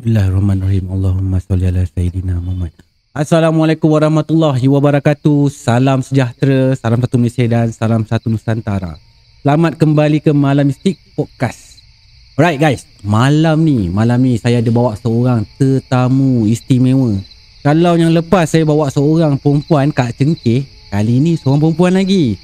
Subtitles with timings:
[0.00, 0.88] Bismillahirrahmanirrahim.
[0.88, 2.72] Allahumma salli ala Sayyidina Muhammad.
[3.12, 5.52] Assalamualaikum warahmatullahi wabarakatuh.
[5.52, 8.96] Salam sejahtera, salam satu Malaysia dan salam satu Nusantara.
[9.44, 11.84] Selamat kembali ke Malam Mistik Podcast.
[12.32, 17.20] Alright guys, malam ni, malam ni saya ada bawa seorang tetamu istimewa.
[17.60, 22.40] Kalau yang lepas saya bawa seorang perempuan Kak Cengkeh, kali ni seorang perempuan lagi.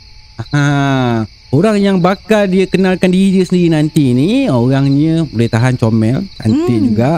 [0.53, 1.25] Ha,
[1.57, 6.85] orang yang bakal dia kenalkan diri dia sendiri nanti ni, orangnya boleh tahan comel, cantik
[6.85, 6.89] Hmm.
[6.93, 7.13] juga.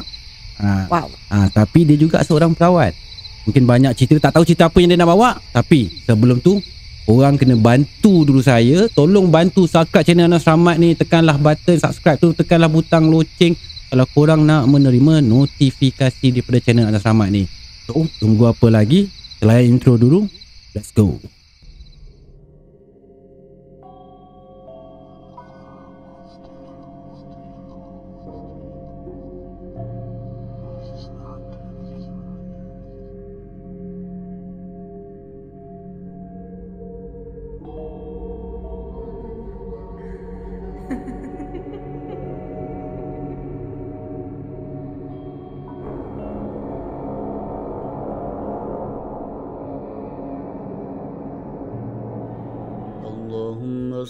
[0.59, 1.09] Ha, Wow.
[1.31, 2.93] Ha, tapi dia juga seorang perawat.
[3.49, 5.39] Mungkin banyak cerita tak tahu cerita apa yang dia nak bawa.
[5.55, 6.61] Tapi sebelum tu
[7.09, 8.91] orang kena bantu dulu saya.
[8.93, 10.93] Tolong bantu subscribe channel Anas Rahmat ni.
[10.93, 12.37] Tekanlah button subscribe tu.
[12.37, 13.57] Tekanlah butang loceng.
[13.89, 17.49] Kalau korang nak menerima notifikasi daripada channel Anas Rahmat ni.
[17.89, 19.09] So, tunggu apa lagi?
[19.41, 20.29] Selain intro dulu.
[20.77, 21.17] Let's go.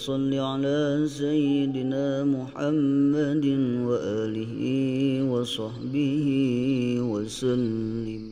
[0.07, 3.45] صل على سيدنا محمد
[3.83, 4.55] وآله
[5.27, 6.27] وصحبه
[7.11, 8.23] وسلم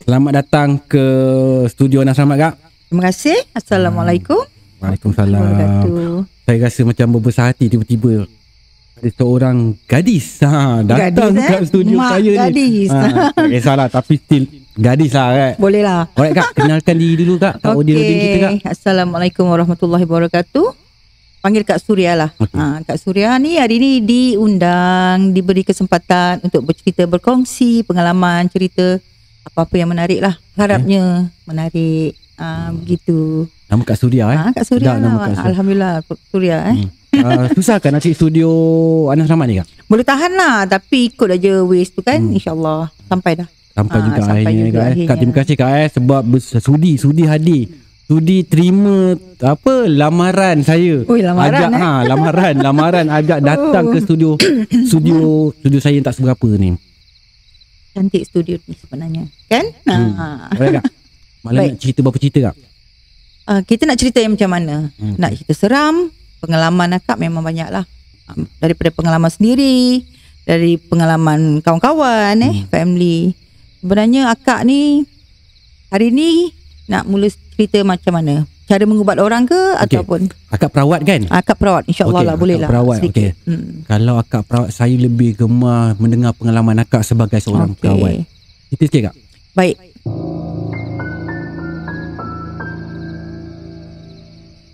[0.00, 1.06] Selamat datang ke
[1.70, 2.54] studio Anas Rahmat kak.
[2.88, 3.36] Terima kasih.
[3.54, 4.42] Assalamualaikum.
[4.80, 5.38] Waalaikumsalam.
[5.38, 6.14] Wabarakatuh.
[6.46, 8.26] Saya rasa macam berbesar hati tiba-tiba
[9.00, 9.56] ada seorang
[9.88, 11.48] gadis ha, datang Gadis, eh?
[11.48, 12.88] kat studio Mak saya gadis.
[12.92, 12.92] ni.
[12.92, 13.00] Ha,
[13.32, 14.44] tak kisahlah tapi still
[14.75, 15.55] gadis lah right.
[15.57, 16.07] Boleh lah.
[16.13, 18.51] Alright kak, kenalkan diri dulu kak audio audio kita kak.
[18.75, 20.85] Assalamualaikum warahmatullahi wabarakatuh.
[21.45, 22.33] Panggil Kak Surya lah.
[22.41, 22.57] Okey.
[22.57, 28.97] Ha, Kak Surya ni hari ni diundang, diberi kesempatan untuk bercerita, berkongsi pengalaman, cerita
[29.45, 30.33] apa-apa yang menarik lah.
[30.57, 32.17] Harapnya menarik.
[32.41, 33.45] Ha, begitu.
[33.69, 34.37] Nama Kak Surya eh.
[34.41, 35.21] Ha, Kak Surya Sedap nama lah.
[35.21, 35.49] Kak Surya.
[35.53, 36.77] Alhamdulillah Kak Surya eh.
[36.81, 36.89] Hmm.
[37.15, 38.49] Uh, susah kan nak cari studio
[39.07, 39.67] Anas Rahmat ni kak?
[39.87, 42.19] Boleh tahan lah tapi ikut aja waste tu kan.
[42.19, 42.35] Hmm.
[42.35, 43.47] InsyaAllah sampai dah.
[43.75, 44.79] Sampai Ah, juga sampai akhirnya juga kak.
[44.79, 44.87] Eh.
[44.87, 45.05] akhirnya.
[45.05, 46.21] Kak terima kasih kak eh sebab
[46.57, 47.63] sudi sudi hadir.
[48.05, 48.95] Sudi terima
[49.41, 51.01] apa lamaran saya.
[51.03, 51.81] Ui, lamaran, ajak eh?
[51.81, 54.29] ha lamaran lamaran ajak datang ke studio
[54.85, 55.17] studio
[55.53, 56.77] studio saya yang tak seberapa ni.
[57.91, 59.23] Cantik studio ni sebenarnya.
[59.45, 59.65] Kan?
[59.83, 60.11] Hmm.
[60.13, 60.27] Ha.
[60.51, 60.85] Alright kak.
[61.41, 61.69] Malam Baik.
[61.69, 62.55] nak cerita berapa cerita kak?
[63.45, 64.75] Uh, kita nak cerita yang macam mana?
[64.95, 65.15] Hmm.
[65.15, 65.95] Nak cerita seram,
[66.39, 67.85] pengalaman akak memang banyak lah.
[68.57, 70.01] Daripada pengalaman sendiri,
[70.41, 72.67] dari pengalaman kawan-kawan eh, Hmm.
[72.67, 73.33] family.
[73.85, 75.05] Sebenarnya akak ni
[75.93, 76.49] hari ni
[76.89, 78.35] nak mula cerita macam mana?
[78.65, 80.01] Cara mengubat orang ke Okey.
[80.01, 81.21] ataupun Akak perawat kan?
[81.29, 82.65] akak perawat insya-Allah Okey, lah boleh lah.
[82.65, 83.37] perawat, okey.
[83.45, 83.85] Hmm.
[83.85, 87.81] Kalau akak perawat saya lebih gemar mendengar pengalaman akak sebagai seorang Okey.
[87.85, 88.25] perawat.
[88.67, 89.15] Cerita sikit kak.
[89.53, 89.77] Baik.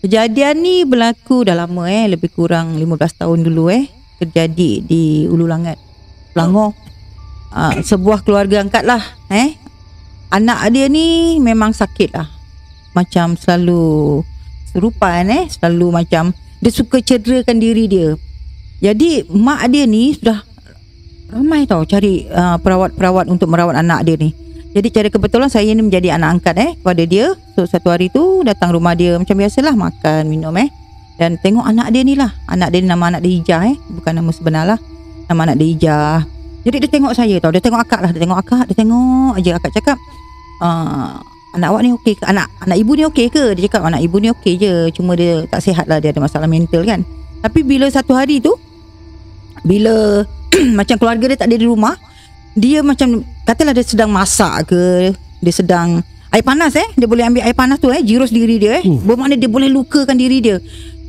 [0.01, 2.87] Kejadian ni berlaku dah lama eh, lebih kurang 15
[3.19, 3.85] tahun dulu eh.
[4.17, 5.75] Terjadi di Ulu Langat,
[6.31, 6.71] Selangor.
[7.51, 9.59] Uh, sebuah keluarga angkat lah eh.
[10.31, 12.31] Anak dia ni memang sakit lah.
[12.95, 14.23] Macam selalu
[14.71, 16.31] serupan eh, selalu macam
[16.63, 18.15] dia suka cederakan diri dia.
[18.79, 20.47] Jadi mak dia ni sudah
[21.27, 24.31] ramai tau cari uh, perawat-perawat untuk merawat anak dia ni.
[24.71, 27.35] Jadi cara kebetulan saya ni menjadi anak angkat eh kepada dia.
[27.59, 30.71] So satu hari tu datang rumah dia macam biasalah makan minum eh.
[31.19, 32.31] Dan tengok anak dia ni lah.
[32.47, 33.75] Anak dia ni nama anak dia Ijah eh.
[33.91, 34.79] Bukan nama sebenar lah.
[35.27, 36.17] Nama anak dia Ijah.
[36.61, 37.49] Jadi dia tengok saya tau.
[37.49, 38.09] Dia tengok akak lah.
[38.13, 38.63] Dia tengok akak.
[38.69, 39.97] Dia tengok aja akak cakap.
[40.61, 41.17] Uh,
[41.57, 42.23] anak awak ni okey ke?
[42.29, 43.43] Anak anak ibu ni okey ke?
[43.57, 44.73] Dia cakap anak ibu ni okey je.
[44.93, 45.97] Cuma dia tak sihat lah.
[45.97, 47.01] Dia ada masalah mental kan.
[47.41, 48.53] Tapi bila satu hari tu.
[49.65, 50.25] Bila
[50.79, 51.95] macam keluarga dia tak ada di rumah
[52.51, 57.43] dia macam katalah dia sedang masak ke dia sedang air panas eh dia boleh ambil
[57.47, 58.99] air panas tu eh jirus diri dia eh Uh.
[58.99, 60.59] bermakna dia boleh lukakan diri dia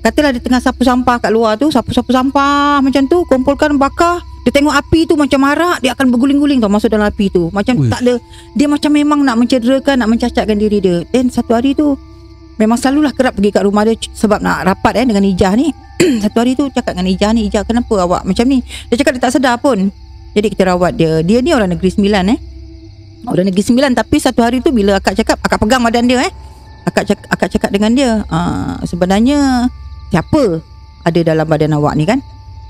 [0.06, 4.50] katalah dia tengah sapu sampah kat luar tu sapu-sapu sampah macam tu kumpulkan bakar dia
[4.50, 7.90] tengok api tu macam marak dia akan berguling-guling tau masuk dalam api tu macam Uish.
[7.90, 8.14] tak ada
[8.58, 11.94] dia macam memang nak mencederakan nak mencacatkan diri dia then satu hari tu
[12.58, 15.70] memang selalulah kerap pergi kat rumah dia sebab nak rapat eh dengan Ijah ni
[16.26, 18.60] satu hari tu cakap dengan Ijah ni Ijah kenapa awak macam ni
[18.90, 19.94] dia cakap dia tak sedar pun
[20.32, 21.20] jadi kita rawat dia.
[21.20, 22.38] Dia ni orang negeri sembilan eh.
[23.28, 26.32] Orang negeri sembilan tapi satu hari tu bila akak cakap, akak pegang badan dia eh.
[26.82, 29.70] Akak cakap, akak cakap dengan dia, uh, sebenarnya
[30.10, 30.58] siapa
[31.06, 32.18] ada dalam badan awak ni kan?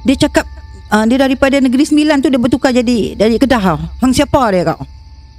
[0.05, 0.45] Dia cakap
[0.93, 3.99] uh, dia daripada negeri sembilan tu dia bertukar jadi dari Kedah.
[4.05, 4.79] Hang siapa dia kak?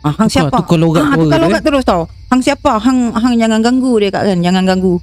[0.04, 0.58] Ah, hang Tukar- siapa?
[0.60, 1.44] tukar logat terus, tukar eh?
[1.48, 2.02] logat terus tau.
[2.28, 2.72] Hang siapa?
[2.82, 5.00] Hang hang jangan ganggu dia kak kan, jangan ganggu.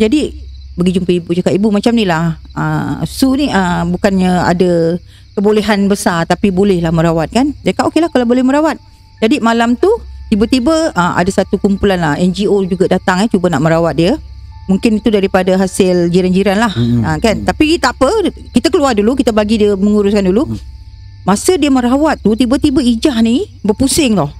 [0.00, 0.34] Jadi
[0.72, 4.96] pergi jumpa ibu cakap ibu macam ni lah uh, Su ni uh, bukannya ada
[5.36, 7.52] kebolehan besar tapi bolehlah merawat kan.
[7.62, 8.80] Dia kata okeylah kalau boleh merawat.
[9.22, 9.88] Jadi malam tu
[10.32, 14.12] tiba-tiba uh, ada satu kumpulan lah NGO juga datang eh cuba nak merawat dia.
[14.64, 17.02] Mungkin itu daripada hasil jiran-jiran lah Mm-mm.
[17.02, 17.42] uh, kan.
[17.42, 18.08] Tapi tak apa,
[18.50, 20.54] kita keluar dulu, kita bagi dia menguruskan dulu.
[21.22, 24.30] Masa dia merawat tu tiba-tiba Ijah ni berpusing tau.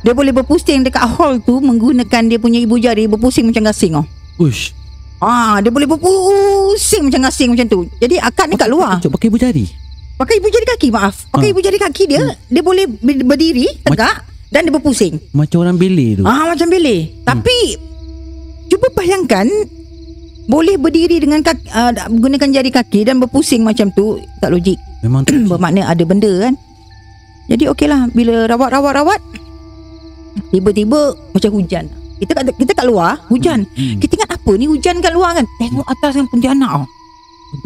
[0.00, 4.04] Dia boleh berpusing dekat hall tu menggunakan dia punya ibu jari berpusing macam gasing tau.
[4.38, 4.72] Ush.
[5.16, 7.80] Ah, dia boleh berpusing macam gasing macam tu.
[7.96, 8.96] Jadi akak ni kat luar.
[8.98, 9.64] Cuk, pakai ibu jari.
[10.16, 11.28] Pakai ibu jari kaki, maaf.
[11.28, 11.52] Pakai Ah.
[11.52, 15.20] ibu jari kaki dia, dia boleh ber- berdiri tegak dan dia berpusing.
[15.30, 16.24] Macam orang beli tu.
[16.24, 17.12] Ah, macam beleh.
[17.22, 17.76] Tapi
[18.70, 19.46] cuba bayangkan
[20.50, 24.78] boleh berdiri dengan kaki, uh, menggunakan jari kaki dan berpusing macam tu tak logik.
[25.06, 26.54] Memang tak Bermakna ada benda kan.
[27.50, 29.20] Jadi okeylah bila rawat-rawat-rawat
[30.54, 31.86] tiba-tiba macam hujan.
[32.20, 33.64] Kita kat kita kat luar, hujan.
[33.74, 33.96] Hmm.
[33.96, 35.46] Kita ingat apa ni hujan kat luar kan?
[35.56, 36.84] Tengok atas yang Pontianak tau.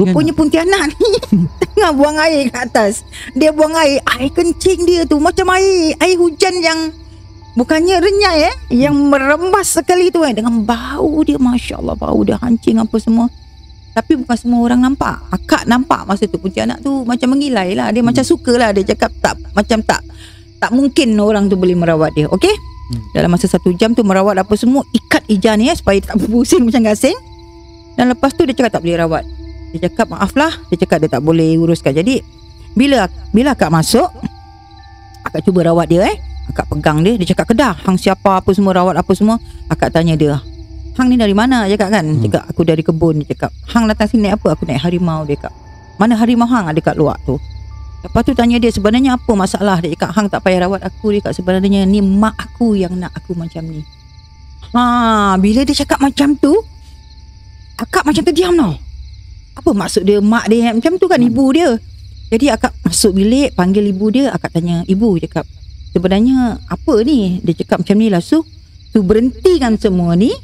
[0.00, 1.08] Rupanya Pontianak ni
[1.60, 3.04] tengah buang air kat atas.
[3.36, 6.88] Dia buang air, air kencing dia tu macam air air hujan yang
[7.54, 8.56] bukannya renyai eh,
[8.86, 13.26] yang merembas sekali tu eh dengan bau dia masya-Allah bau dia hancing apa semua.
[13.94, 15.22] Tapi bukan semua orang nampak.
[15.30, 17.94] Akak nampak masa tu Pontianak tu macam mengilai lah.
[17.94, 18.74] Dia macam suka lah.
[18.74, 20.02] Dia cakap tak macam tak
[20.58, 22.26] tak mungkin orang tu boleh merawat dia.
[22.26, 22.50] Okey?
[22.90, 23.00] Hmm.
[23.14, 26.66] Dalam masa satu jam tu merawat apa semua ikat ijah ni eh supaya tak berpusing
[26.66, 27.14] macam gasing.
[27.94, 29.22] Dan lepas tu dia cakap tak boleh rawat.
[29.70, 30.50] Dia cakap maaf lah.
[30.74, 31.94] Dia cakap dia tak boleh uruskan.
[31.94, 32.18] Jadi
[32.74, 34.10] bila bila akak masuk
[35.22, 36.18] akak cuba rawat dia eh.
[36.54, 37.18] Akak pegang dia.
[37.18, 37.74] Dia cakap kedah.
[37.82, 39.42] Hang siapa apa semua rawat apa semua.
[39.66, 40.38] Akak tanya dia.
[40.94, 41.66] Hang ni dari mana?
[41.66, 42.06] Dia cakap kan.
[42.06, 42.22] Hmm.
[42.22, 43.26] Dia cakap aku dari kebun.
[43.26, 44.54] Dia cakap hang datang sini naik apa?
[44.54, 45.26] Aku naik harimau.
[45.26, 45.54] Dia cakap
[45.98, 47.34] mana harimau hang ada kat luar tu.
[48.06, 49.82] Lepas tu tanya dia sebenarnya apa masalah.
[49.82, 51.10] Dia cakap hang tak payah rawat aku.
[51.10, 53.82] Dia cakap sebenarnya ni mak aku yang nak aku macam ni.
[54.74, 56.54] Ha, bila dia cakap macam tu,
[57.78, 58.74] akak macam terdiam tau.
[59.54, 61.74] Apa maksud dia mak dia macam tu kan ibu dia.
[62.30, 65.46] Jadi akak masuk bilik panggil ibu dia, akak tanya ibu dia cakap
[65.94, 67.38] sebenarnya apa ni?
[67.40, 68.42] Dia cakap macam ni lah su.
[68.90, 70.34] Tu berhentikan semua ni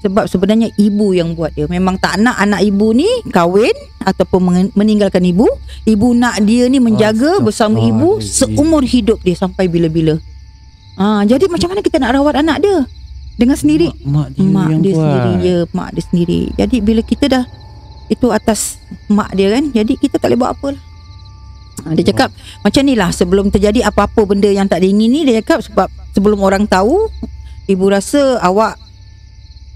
[0.00, 1.64] sebab sebenarnya ibu yang buat dia.
[1.64, 4.40] Memang tak nak anak ibu ni kahwin ataupun
[4.72, 5.46] meninggalkan ibu.
[5.84, 8.56] Ibu nak dia ni menjaga bersama ibu Astaghfirullahaladzim.
[8.56, 10.16] seumur hidup dia sampai bila-bila.
[10.92, 12.84] Ah, jadi macam mana kita nak rawat anak dia?
[13.32, 15.00] Dengan sendiri Mak, mak dia mak yang dia buat.
[15.00, 17.44] sendiri je mak dia sendiri jadi bila kita dah
[18.06, 18.76] itu atas
[19.08, 20.91] mak dia kan jadi kita tak boleh buat apa lah Ha,
[21.92, 22.28] dia cakap
[22.62, 26.64] macam ni lah sebelum terjadi apa-apa benda yang tak diingini dia cakap sebab sebelum orang
[26.64, 27.10] tahu
[27.66, 28.78] ibu rasa awak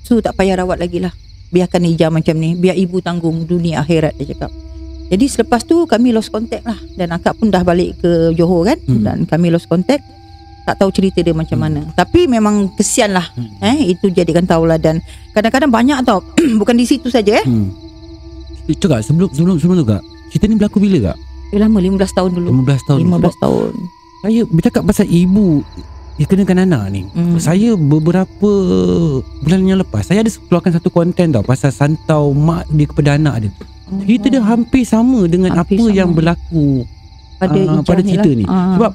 [0.02, 1.10] su tak payah rawat lagi lah
[1.48, 4.50] biarkan hijau macam ni biar ibu tanggung dunia akhirat dia cakap
[5.06, 8.78] jadi selepas tu kami lost contact lah dan akak pun dah balik ke Johor kan
[8.80, 9.02] Hmm.
[9.02, 10.02] dan kami lost contact
[10.62, 13.50] tak tahu cerita dia macam mana tapi memang kesian lah Hmm.
[13.62, 14.98] eh itu jadikan tauladan
[15.30, 16.22] kadang-kadang banyak tau
[16.60, 17.70] bukan di situ saja eh Hmm.
[18.66, 20.02] Eh, Cakap sebelum sebelum sebelum tu kak.
[20.26, 21.16] Cerita ni berlaku bila kak?
[21.48, 22.98] Eh, lama 15 tahun dulu 15 tahun.
[23.04, 23.72] 15 tahun
[24.18, 25.62] Saya bercakap pasal ibu
[26.16, 27.02] yang kenakan anak ni.
[27.12, 27.36] Hmm.
[27.36, 28.50] Saya beberapa
[29.38, 33.46] bulan yang lepas saya ada keluarkan satu konten tau pasal santau mak dia kepada anak
[33.46, 33.50] dia.
[34.02, 35.94] Cerita dia hampir sama dengan Hampir apa sama.
[35.94, 36.82] yang berlaku
[37.36, 38.34] pada Ijah pada ni cerita lah.
[38.34, 38.44] ni.
[38.48, 38.74] Ah.
[38.74, 38.92] Sebab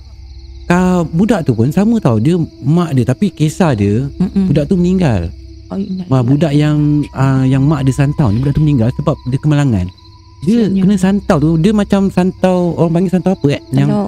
[0.67, 4.49] uh, budak tu pun sama tau dia mak dia tapi kisah dia Mm-mm.
[4.49, 5.29] budak tu meninggal.
[5.69, 6.27] oh, ingat, Wah, ingat.
[6.27, 6.77] budak yang
[7.13, 9.87] uh, yang mak dia santau ni budak tu meninggal sebab dia kemalangan.
[10.41, 10.81] Dia Kesiannya.
[10.81, 13.61] kena santau tu dia macam santau orang panggil santau apa eh?
[13.71, 14.07] Yang kalau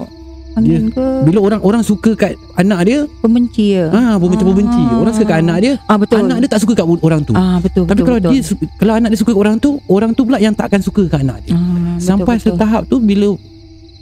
[0.54, 4.48] angin ke bila orang orang suka kat anak dia, pembenci ya ha macam Ah.
[4.48, 4.82] membenci.
[4.92, 7.32] Orang suka kat anak dia, ah betul anak dia tak suka kat orang tu.
[7.32, 8.30] ah betul Tapi betul, kalau betul.
[8.30, 8.42] dia
[8.76, 11.20] kalau anak dia suka kat orang tu, orang tu pula yang tak akan suka kat
[11.20, 11.54] anak dia.
[11.54, 12.54] ah, Sampai betul.
[12.54, 13.34] setahap tu bila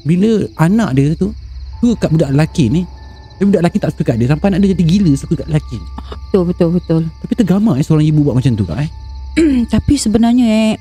[0.02, 1.32] bila anak dia tu
[1.78, 2.82] suka kat budak lelaki ni,
[3.34, 5.78] tapi budak lelaki tak suka kat dia sampai anak dia jadi gila suka kat lelaki.
[6.26, 8.90] betul betul betul Tapi tergamar eh seorang ibu buat macam tu kak eh.
[9.72, 10.72] tapi sebenarnya eh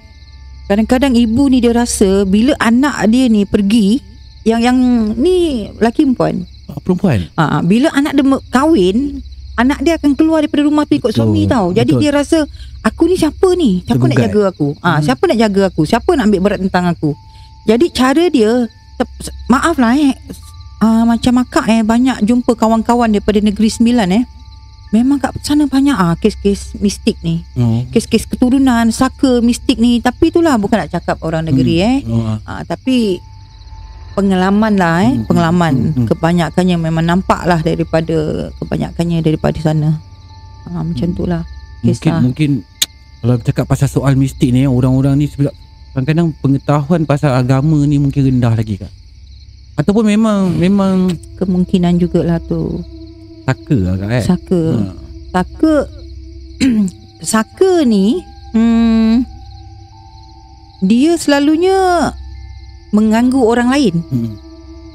[0.71, 3.99] kadang-kadang ibu ni dia rasa bila anak dia ni pergi
[4.43, 4.77] yang yang
[5.13, 7.19] ni lelaki perempuan Ah, Perempuan.
[7.35, 9.19] Ah, bila anak dia kahwin,
[9.53, 11.75] anak dia akan keluar daripada rumah tu ikut Betul, suami tau.
[11.75, 11.99] Jadi betul.
[11.99, 12.37] dia rasa
[12.79, 13.83] aku ni siapa ni?
[13.83, 14.31] Siapa nak Tergugat.
[14.31, 14.67] jaga aku?
[14.79, 15.03] Ah, Hmm.
[15.03, 15.81] siapa nak jaga aku?
[15.83, 17.11] Siapa nak ambil berat tentang aku?
[17.67, 18.51] Jadi cara dia
[19.45, 20.15] maaf lah eh.
[20.79, 24.23] Ah, macam akak eh banyak jumpa kawan-kawan daripada negeri sembilan eh.
[24.91, 27.47] Memang kat sana banyak ah kes-kes mistik ni.
[27.55, 27.87] Oh.
[27.95, 30.03] Kes-kes keturunan, saka mistik ni.
[30.03, 31.97] Tapi itulah bukan nak cakap orang negeri eh.
[32.11, 32.39] Oh, ah.
[32.43, 33.23] Ah, tapi
[34.11, 36.07] pengalaman lah eh Hmm, pengalaman hmm, hmm.
[36.11, 40.03] kebanyakannya memang nampak lah daripada kebanyakannya daripada sana
[40.67, 41.47] ah, macam tu lah
[41.79, 42.51] mungkin kisah mungkin
[43.21, 45.53] kalau cakap pasal soal mistik ni orang-orang ni sebab
[45.93, 48.89] kadang-kadang pengetahuan pasal agama ni mungkin rendah lagi kak.
[49.77, 52.81] Ataupun memang memang kemungkinan jugalah tu
[53.43, 54.23] saka kak eh.
[54.23, 54.91] saka Ha.
[55.33, 55.73] saka
[57.33, 58.21] saka ni
[58.51, 59.23] hmm,
[60.81, 62.09] dia selalunya
[62.91, 63.95] mengganggu orang lain.
[64.09, 64.35] Hmm.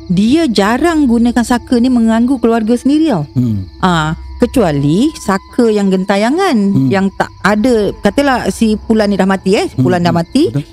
[0.07, 3.25] Dia jarang gunakan saka ni mengganggu keluarga sendiri tau.
[3.33, 3.67] Hmm.
[3.81, 6.89] Ah, kecuali saka yang gentayangan Hmm.
[6.93, 10.45] yang tak ada katalah si Pulan ni dah mati eh, Pulan Hmm, dah mati.
[10.51, 10.65] Betul.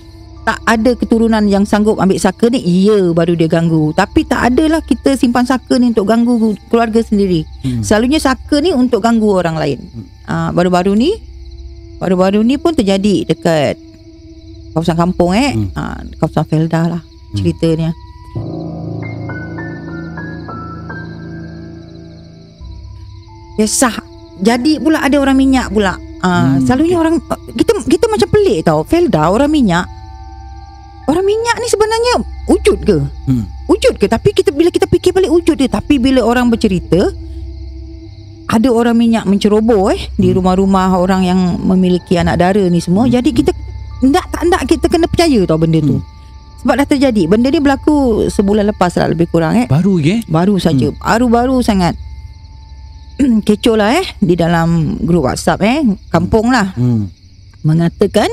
[0.44, 3.96] Tak ada keturunan yang sanggup ambil saka ni iya baru dia ganggu.
[3.96, 7.48] Tapi tak adalah kita simpan saka ni untuk ganggu keluarga sendiri.
[7.64, 7.80] Hmm.
[7.80, 9.80] selalunya saka ni untuk ganggu orang lain.
[9.80, 10.06] Hmm.
[10.28, 11.16] ah baru-baru ni
[11.98, 13.80] baru-baru ni pun terjadi dekat
[14.76, 15.56] kawasan kampung eh.
[15.56, 15.72] Hmm.
[15.80, 17.02] ah, kawasan Felda lah
[17.40, 17.96] ceritanya.
[23.54, 23.96] Kisah
[24.44, 25.96] Jadi pula ada orang minyak pula.
[26.20, 27.22] Ah, Hmm, selalunya orang
[27.54, 28.82] kita kita macam pelik tau.
[28.84, 29.86] Felda orang minyak
[31.04, 32.14] Orang minyak ni sebenarnya
[32.46, 32.98] wujud ke?
[33.28, 33.44] Hmm.
[33.66, 34.06] Wujud ke?
[34.06, 37.12] Tapi kita bila kita fikir balik wujud dia Tapi bila orang bercerita
[38.46, 40.38] Ada orang minyak menceroboh eh Di Hmm.
[40.38, 43.52] rumah-rumah orang yang memiliki anak dara ni semua Jadi kita
[44.02, 46.04] Ndak tak ndak kita kena percaya tau benda tu Hmm.
[46.62, 47.96] Sebab dah terjadi Benda ni berlaku
[48.28, 50.24] sebulan lepas lah lebih kurang eh Baru ke?
[50.26, 50.96] Baru saja Hmm.
[50.98, 52.00] Baru-baru sangat
[53.20, 57.12] Kecoh lah eh Di dalam grup whatsapp eh Kampung lah Hmm.
[57.62, 58.28] Mengatakan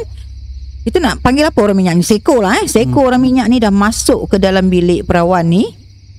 [0.80, 2.04] Kita nak panggil apa orang minyak ni?
[2.04, 2.66] Seko lah eh.
[2.66, 3.08] Seko Hmm.
[3.12, 5.68] orang minyak ni dah masuk ke dalam bilik perawan ni.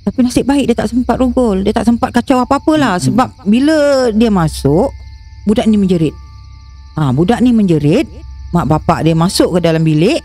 [0.02, 2.94] Tapi nasib baik dia tak sempat rogol Dia tak sempat kacau apa-apa lah.
[2.98, 3.06] Hmm.
[3.06, 4.90] Sebab bila dia masuk
[5.46, 6.14] Budak ni menjerit.
[6.98, 8.10] Ha, Budak ni menjerit
[8.50, 10.20] Mak bapak dia masuk ke dalam bilik.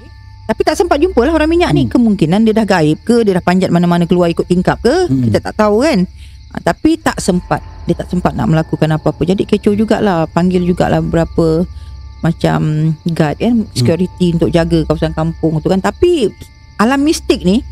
[0.49, 1.85] Tapi tak sempat jumpa lah orang minyak ni.
[1.85, 1.93] Hmm.
[1.93, 5.29] Kemungkinan dia dah gaib ke Dia dah panjat mana-mana keluar ikut tingkap ke Hmm.
[5.29, 6.09] Kita tak tahu kan.
[6.53, 7.61] Ha, Tapi tak sempat.
[7.85, 9.23] Dia tak sempat nak melakukan apa-apa.
[9.25, 11.69] Jadi kecoh jugalah Panggil jugalah beberapa
[12.27, 12.61] Macam
[13.07, 16.27] guard kan Security untuk jaga kawasan kampung tu kan Tapi
[16.77, 17.63] Alam mistik ni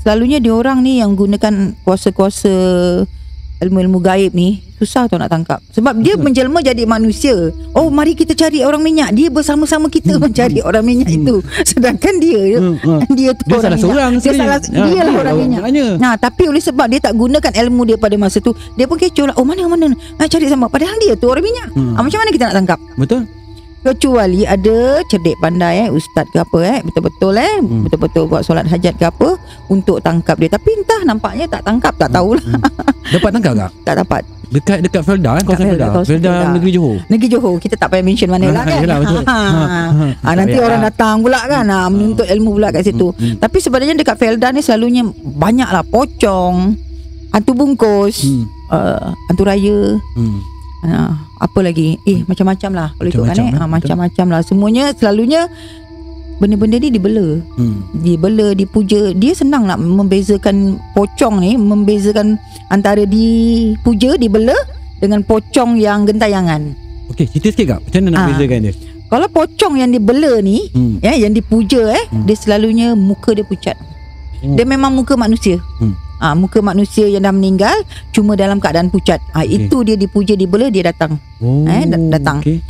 [0.00, 2.50] Selalunya diorang ni yang gunakan Kuasa-kuasa
[3.62, 7.30] Ilmu-ilmu gaib ni Susah tau nak tangkap Sebab dia menjelma jadi manusia
[7.70, 11.18] Oh mari kita cari orang minyak Dia bersama-sama kita mencari orang minyak Hmm.
[11.22, 11.34] itu
[11.70, 12.74] Sedangkan dia Hmm.
[12.74, 13.06] ha.
[13.08, 13.78] Dia tu Dia orang salah minyak.
[13.78, 15.86] seorang Dia salah Ha, Dia lah dia orang minyak orangnya.
[15.96, 19.24] Nah, tapi oleh sebab dia tak gunakan ilmu dia pada masa tu, dia pun kecoh
[19.24, 19.34] lah.
[19.36, 20.66] Oh, mana mana nak cari sama.
[20.66, 21.68] Padahal dia tu orang minyak.
[21.70, 21.94] Hmm.
[21.94, 22.78] Ah, macam mana kita nak tangkap?
[22.96, 23.22] Betul?
[23.82, 27.82] Kecuali ada cerdik pandai eh, ustaz ke apa eh, betul-betul eh, Hmm.
[27.82, 29.34] betul-betul buat solat hajat ke apa
[29.66, 30.46] untuk tangkap dia.
[30.48, 32.42] Tapi entah nampaknya tak tangkap, tak tahulah,
[33.04, 33.70] Dapat tangkap tak?
[33.82, 34.22] tak dapat.
[34.48, 36.32] Dekat dekat Felda kan kawasan Felda, Felda.
[36.52, 36.96] negeri Johor.
[37.08, 38.78] Negeri Johor kita tak payah mention mana lah Ha, kan.
[38.78, 39.22] yelah, betul.
[39.24, 40.06] Ha, Ha, ha.
[40.22, 43.10] Ah, nanti orang datang pula kan ah, menuntut ilmu pula kat situ.
[43.10, 43.40] Hmm.
[43.40, 46.76] Tapi sebenarnya dekat Felda ni selalunya banyaklah pocong,
[47.30, 48.44] hantu bungkus, Hmm.
[48.68, 50.38] uh, hantu raya, Hmm.
[50.82, 51.94] Ha, apa lagi?
[52.02, 53.70] Eh macam-macam lah Kalau ikutkan Macam-macam, eh eh, ha.
[53.70, 55.46] Macam-macam lah Semuanya selalunya
[56.36, 57.86] Benda-benda ni dibela Hmm.
[57.94, 62.34] Dibela, dipuja Dia senang nak membezakan Pocong ni Membezakan
[62.66, 64.58] Antara dipuja, dibela
[64.98, 66.74] Dengan pocong yang gentayangan
[67.08, 67.80] Okey, cerita sikit kak.
[67.80, 68.28] Macam mana nak Ah.
[68.34, 68.74] bezakan dia?
[69.06, 70.98] Kalau pocong yang dibela ni Hmm.
[70.98, 72.26] ya, Yang dipuja eh Hmm.
[72.26, 73.78] Dia selalunya Muka dia pucat
[74.42, 74.58] Hmm.
[74.58, 75.94] Dia memang muka manusia Hmm.
[76.22, 77.74] Ah, muka manusia yang dah meninggal
[78.10, 79.18] cuma dalam keadaan pucat.
[79.32, 79.66] Ah, Okey.
[79.66, 81.18] itu dia dipuja dibela dia datang.
[81.36, 81.66] Oh.
[81.66, 82.38] Eh, dat- datang.
[82.38, 82.62] Okey.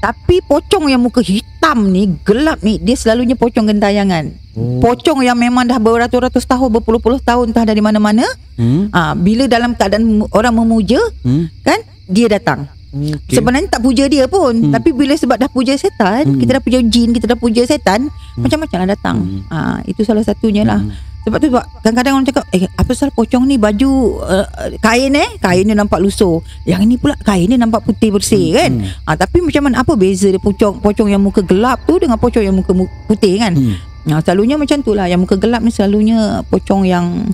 [0.00, 4.80] Tapi pocong yang muka hitam ni Gelap ni Dia selalunya pocong gentayangan Oh.
[4.80, 8.24] Pocong yang memang dah beratus-ratus tahun Berpuluh-puluh tahun Entah dari mana-mana
[8.56, 8.88] Hmm.
[8.90, 11.52] ah, Bila dalam keadaan orang memuja Hmm.
[11.60, 13.36] Kan Dia datang okay.
[13.36, 14.72] Sebenarnya tak puja dia pun Hmm.
[14.72, 16.40] Tapi bila sebab dah puja setan Hmm.
[16.40, 18.40] Kita dah puja jin Kita dah puja setan Hmm.
[18.40, 19.40] Macam-macam lah datang Hmm.
[19.52, 20.96] ah, Itu salah satunya lah Hmm.
[21.20, 24.46] Sebab tu sebab kadang-kadang orang cakap Eh apa salah pocong ni baju uh,
[24.80, 28.72] Kain eh Kain dia nampak lusuh Yang ini pula kain dia nampak putih bersih kan
[28.72, 28.88] Hmm.
[29.04, 32.40] Ah, tapi macam mana apa beza dia pocong pocong yang muka gelap tu dengan pocong
[32.40, 33.52] yang muka mu- putih kan?
[33.52, 33.76] Hmm.
[34.02, 37.28] Nah, selalunya macam tu lah yang muka gelap ni selalunya pocong yang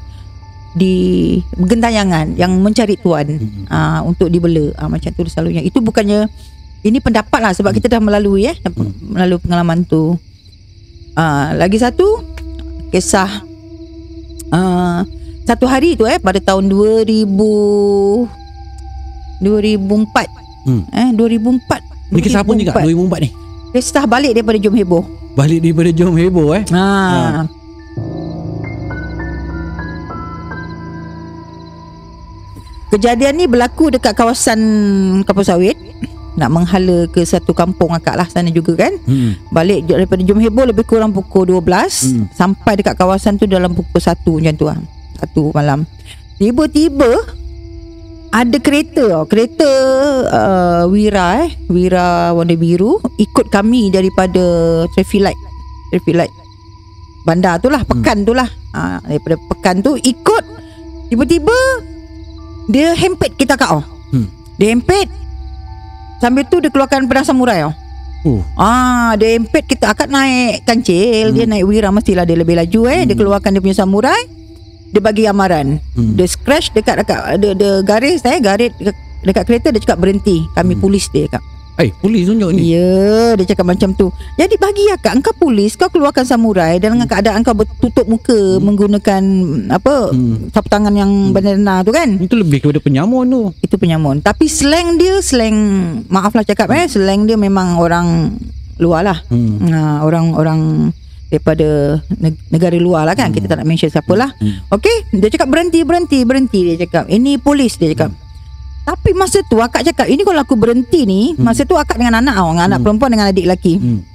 [0.73, 0.93] di
[1.57, 3.64] gentayangan yang mencari tuan Hmm.
[3.69, 4.75] ah untuk dibela.
[4.75, 5.62] Ah, macam tu selalunya.
[5.62, 6.26] Itu bukannya
[6.83, 8.90] ini pendapat lah sebab kita dah melalui eh Hmm.
[9.07, 10.19] melalui pengalaman tu.
[11.14, 12.19] Ah, lagi satu
[12.88, 13.45] kisah
[14.48, 15.02] ah
[15.42, 17.26] satu hari tu eh pada tahun 2000
[19.40, 20.26] 2004
[20.66, 20.82] Hmm.
[20.90, 22.74] eh 2004 Ni kisah apa ni kak?
[22.74, 23.22] 2004.
[23.22, 23.30] 2004 ni.
[23.72, 25.02] Kisah balik daripada Jom Heboh.
[25.34, 26.62] Balik daripada Jom Heboh eh.
[26.70, 26.86] Ha.
[32.86, 34.60] Kejadian ni berlaku dekat kawasan
[35.26, 35.74] kapal sawit
[36.37, 38.93] nak menghala ke satu kampung akak lah sana juga kan.
[39.05, 39.35] Hmm.
[39.49, 41.64] balik daripada Jom Heboh lebih kurang pukul 12
[42.12, 42.25] Hmm.
[42.33, 44.78] sampai dekat kawasan tu dalam pukul 1 macam tu lah.
[45.21, 45.88] 1 malam.
[46.37, 47.11] Tiba-tiba
[48.28, 49.25] ada kereta tau.
[49.25, 49.71] Kereta
[50.28, 51.50] uh, Wira eh.
[51.73, 54.45] Wira warna biru ikut kami daripada
[54.93, 55.40] traffic light.
[55.88, 56.35] Traffic light.
[57.25, 58.47] Bandar tu lah pekan tu lah.
[58.76, 60.45] Ha, daripada pekan tu ikut.
[61.09, 61.57] Tiba-tiba
[62.69, 63.85] dia hempet kita kat oh.
[64.11, 64.26] Hmm.
[64.59, 65.07] dia hempet
[66.26, 67.75] sambil tu dia keluarkan pedang samurai oh.
[68.26, 68.42] Oh.
[68.59, 73.06] Ah, dia empet kita akak naik kancil, dia naik wira mestilah dia lebih laju eh.
[73.06, 74.18] Dia keluarkan dia punya samurai.
[74.90, 75.78] Dia bagi amaran.
[75.95, 76.18] Hmm.
[76.18, 80.42] Dia scratch dekat dekat ada ada garis eh, garis dekat, dekat kereta dia cakap berhenti.
[80.59, 81.55] Kami polis dia cakap.
[81.76, 82.73] Eh, polis tunjuk ni.
[82.73, 84.09] Ya, dia cakap macam tu.
[84.40, 89.23] Jadi bagi akak, engkau polis, kau keluarkan samurai dalam keadaan kau bertutup muka menggunakan
[89.68, 90.09] apa?
[90.09, 90.49] Hmm.
[90.56, 92.16] Sapu tangan yang benar tu kan?
[92.16, 93.42] Itu lebih kepada penyamun tu.
[93.61, 94.25] Itu penyamun.
[94.25, 95.56] Tapi slang dia slang
[96.09, 98.33] maaflah cakap eh, slang dia memang orang
[98.80, 99.18] luar lah.
[99.28, 99.61] Hmm.
[99.68, 100.92] Ha, orang-orang
[101.28, 103.37] daripada neg- negara luar lah kan.
[103.37, 104.33] Kita tak nak mention siapa lah.
[104.40, 104.64] Hmm.
[104.73, 107.04] Okey, dia cakap berhenti, berhenti, berhenti dia cakap.
[107.04, 108.16] Ini polis dia cakap.
[108.87, 112.38] Tapi masa tu akak cakap ini kalau aku berhenti ni, masa tu akak dengan anak
[112.38, 113.83] dengan anak perempuan dengan adik lelaki.
[113.83, 114.07] Hmm.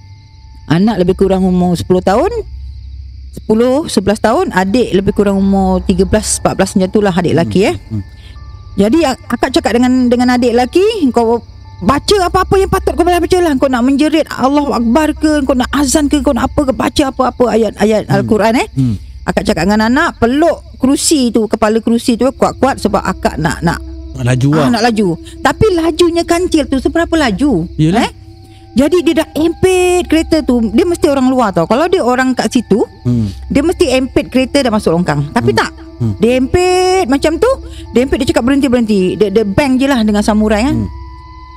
[0.72, 2.32] Anak lebih kurang umur 10 tahun.
[3.52, 7.76] 10, 11 tahun, adik lebih kurang umur 13, 14 macam tu lah adik lelaki eh.
[7.92, 8.04] Hmm.
[8.80, 11.44] Jadi ak- akak cakap dengan dengan adik lelaki, kau
[11.84, 13.52] baca apa-apa yang patut kau baca lah.
[13.60, 17.04] Kau nak menjerit Allah Akbar ke, kau nak azan ke, kau nak apa ke, baca
[17.12, 18.68] apa-apa ayat-ayat Al-Quran eh.
[18.72, 18.96] Hmm.
[19.28, 23.91] Akak cakap dengan anak, peluk kerusi tu, kepala kerusi tu kuat-kuat sebab akak nak nak
[24.14, 24.66] Laju lah.
[24.66, 25.08] ah, nak laju.
[25.40, 27.66] Tapi lajunya kancil tu seberapa laju?
[27.76, 28.04] Yelah.
[28.04, 28.12] Eh?
[28.72, 32.48] Jadi dia dah empit kereta tu Dia mesti orang luar tau Kalau dia orang kat
[32.50, 33.28] situ Hmm.
[33.48, 36.16] Dia mesti empit kereta dah masuk longkang Tapi tak Hmm.
[36.18, 37.52] Dia empit macam tu
[37.92, 40.90] Dia empit dia cakap berhenti-berhenti Dia, dia bang je lah dengan samurai kan Hmm.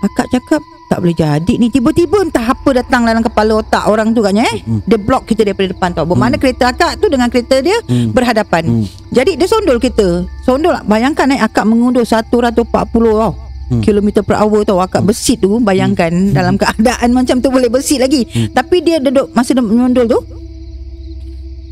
[0.03, 0.59] Akak cakap
[0.95, 1.75] tak boleh jadi ni.
[1.75, 4.63] Tiba-tiba entah apa datang dalam kepala otak orang tu katnya eh?
[4.63, 4.79] Hmm.
[4.87, 8.15] Dia block kita daripada depan tau Bermakna kereta akak tu dengan kereta dia Hmm.
[8.15, 8.63] Berhadapan?
[8.63, 8.87] Hmm.
[9.11, 10.23] Jadi dia sondol kita.
[10.47, 13.35] Sondol Bayangkan eh akak mengundur 140 tau.
[13.75, 13.83] Hmm.
[13.83, 14.79] Kilometer per hour tau.
[14.79, 18.23] Akak bersit tu Bayangkan Dalam keadaan macam tu Boleh bersit lagi.
[18.31, 18.55] Hmm.
[18.55, 20.21] Tapi dia duduk Masa dia menyondol tu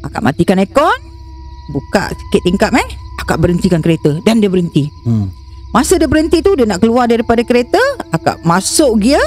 [0.02, 0.98] Akak matikan aircon
[1.70, 2.88] Buka sikit tingkap eh?
[3.22, 4.90] Akak berhentikan kereta Dan dia berhenti.
[5.06, 5.30] Hmm.
[5.72, 7.80] Masa dia berhenti tu Dia nak keluar daripada kereta
[8.12, 9.24] Akak masuk gear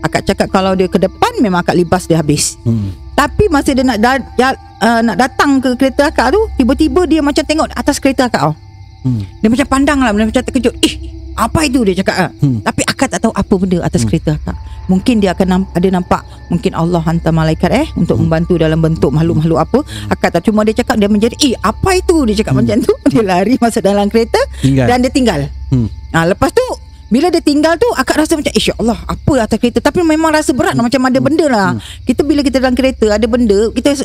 [0.00, 2.56] Akak cakap kalau dia ke depan Memang akak libas dia habis.
[2.62, 2.94] Hmm.
[3.12, 7.20] Tapi masa dia nak da, ja, uh, nak datang ke kereta akak tu Tiba-tiba dia
[7.20, 8.54] macam tengok atas kereta akak tau
[9.00, 9.24] Hmm.
[9.40, 10.76] Dia macam pandang lah Dia macam terkejut.
[10.84, 10.94] Eh
[11.32, 11.80] apa itu?
[11.88, 12.30] dia cakap ah.
[12.36, 12.60] Hmm.
[12.60, 14.52] Tapi akak tak tahu apa benda atas kereta akak.
[14.92, 19.08] Mungkin dia akan namp- ada nampak Mungkin Allah hantar malaikat eh Untuk membantu dalam bentuk
[19.08, 19.78] makhluk-makhluk apa.
[20.12, 22.28] Akak tak cuma dia cakap Dia menjadi Eh apa itu?
[22.28, 22.92] Dia cakap macam tu.
[23.12, 24.84] Dia lari masuk dalam kereta Tinggal.
[24.84, 25.88] Dan dia tinggal Hmm.
[26.10, 26.66] ha, Lepas tu
[27.10, 30.54] bila dia tinggal tu Akak rasa macam Insya Allah Apa atas kereta Tapi memang rasa
[30.54, 31.68] berat lah, Macam ada benda lah
[32.06, 33.98] Kita bila kita dalam kereta Ada benda Kita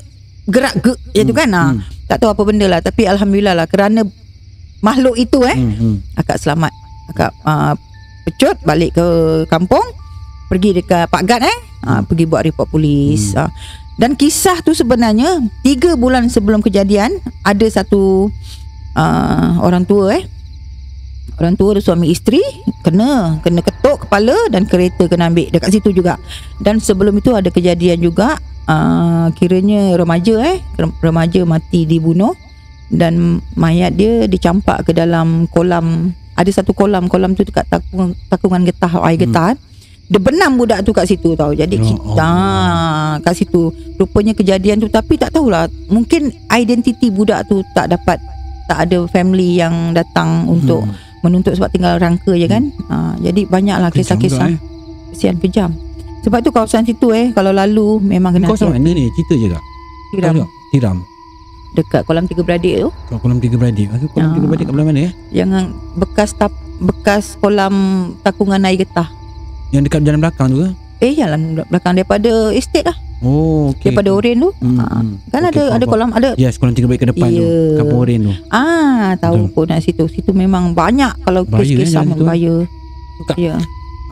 [0.49, 1.77] gerak ge, Ya tu kan ha.
[2.09, 4.01] Tak tahu apa benda lah Tapi Alhamdulillah lah Kerana
[4.81, 5.73] Makhluk itu eh Hmm.
[5.77, 5.95] Hmm.
[6.17, 6.73] Akak selamat
[7.13, 7.77] Akak uh,
[8.25, 9.05] Pecut balik ke
[9.53, 9.85] kampung
[10.49, 13.53] Pergi dekat Pak Gad eh uh, Pergi buat report polis uh.
[14.01, 18.33] Dan kisah tu sebenarnya Tiga bulan sebelum kejadian Ada satu
[18.97, 20.25] uh, Orang tua eh
[21.35, 22.39] Orang tua suami isteri
[22.79, 25.51] Kena Kena ketuk kepala Dan kereta kena ambil.
[25.51, 26.15] Dekat situ juga.
[26.63, 28.39] Dan sebelum itu ada kejadian juga
[28.71, 30.63] uh, Kiranya remaja eh
[31.03, 32.31] Remaja mati dibunuh
[32.87, 36.15] Dan mayat dia dicampak ke dalam kolam.
[36.39, 39.73] Ada satu kolam Kolam tu dekat takungan, takungan getah Air getah hmm.
[40.05, 41.51] Dia benam budak tu kat situ tau.
[41.51, 43.73] Jadi Ya kita ah, Kat situ.
[43.99, 45.67] Rupanya kejadian tu Tapi tak tahulah.
[45.91, 48.21] Mungkin identiti budak tu Tak dapat
[48.69, 51.05] Tak ada family yang datang Untuk Hmm.
[51.25, 52.69] Menuntut sebab tinggal rangka je kan.
[52.87, 54.59] Ha, jadi banyaklah kisah-kisah juga, eh.
[55.09, 55.71] kesian kejam.
[56.21, 59.09] Sebab tu kawasan situ eh kalau lalu memang kena hati mana ni?
[59.13, 59.63] Cerita je kak?
[60.11, 60.49] tiram tak?
[60.71, 60.97] Tiram.
[61.75, 62.89] dekat kolam tiga beradik tu.
[63.11, 63.91] Kau kolam tiga beradik.
[63.91, 64.33] Aku kolam Ah.
[64.33, 65.11] tiga beradik kat belah mana ya?
[65.43, 67.75] Jangan bekas tap, bekas kolam
[68.23, 69.11] takungan air getah.
[69.69, 70.69] Yang dekat jalan belakang tu ke?
[71.03, 72.95] Eh jalan belakang daripada estate lah.
[73.23, 73.91] Oh, okey.
[73.91, 74.19] Daripada okey.
[74.19, 74.49] Oren tu.
[74.59, 74.85] Hmm, Ha,
[75.31, 77.43] kan Okey, ada faham, ada kolam ada Yes, kolam tiga beradik ke depan tu.
[77.43, 77.55] Ya.
[77.79, 78.33] Kampung Oren tu.
[78.51, 80.03] Ah, tahu pun nak situ.
[80.11, 82.67] Situ memang banyak kalau kes-kes eh, sama bahaya.
[83.39, 83.55] Ya.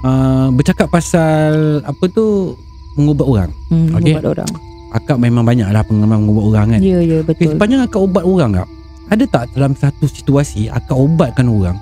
[0.08, 2.56] uh, bercakap pasal apa tu
[2.96, 3.52] mengubat orang.
[3.68, 4.16] Hmm, Okey.
[4.16, 4.52] ubat orang.
[4.94, 6.80] Akak memang banyak lah pengalaman mengubat orang kan.
[6.80, 7.58] Ya, ya Okay, betul.
[7.58, 8.70] sepanjang akak ubat orang kak,
[9.10, 11.78] ada tak dalam satu situasi akak ubatkan orang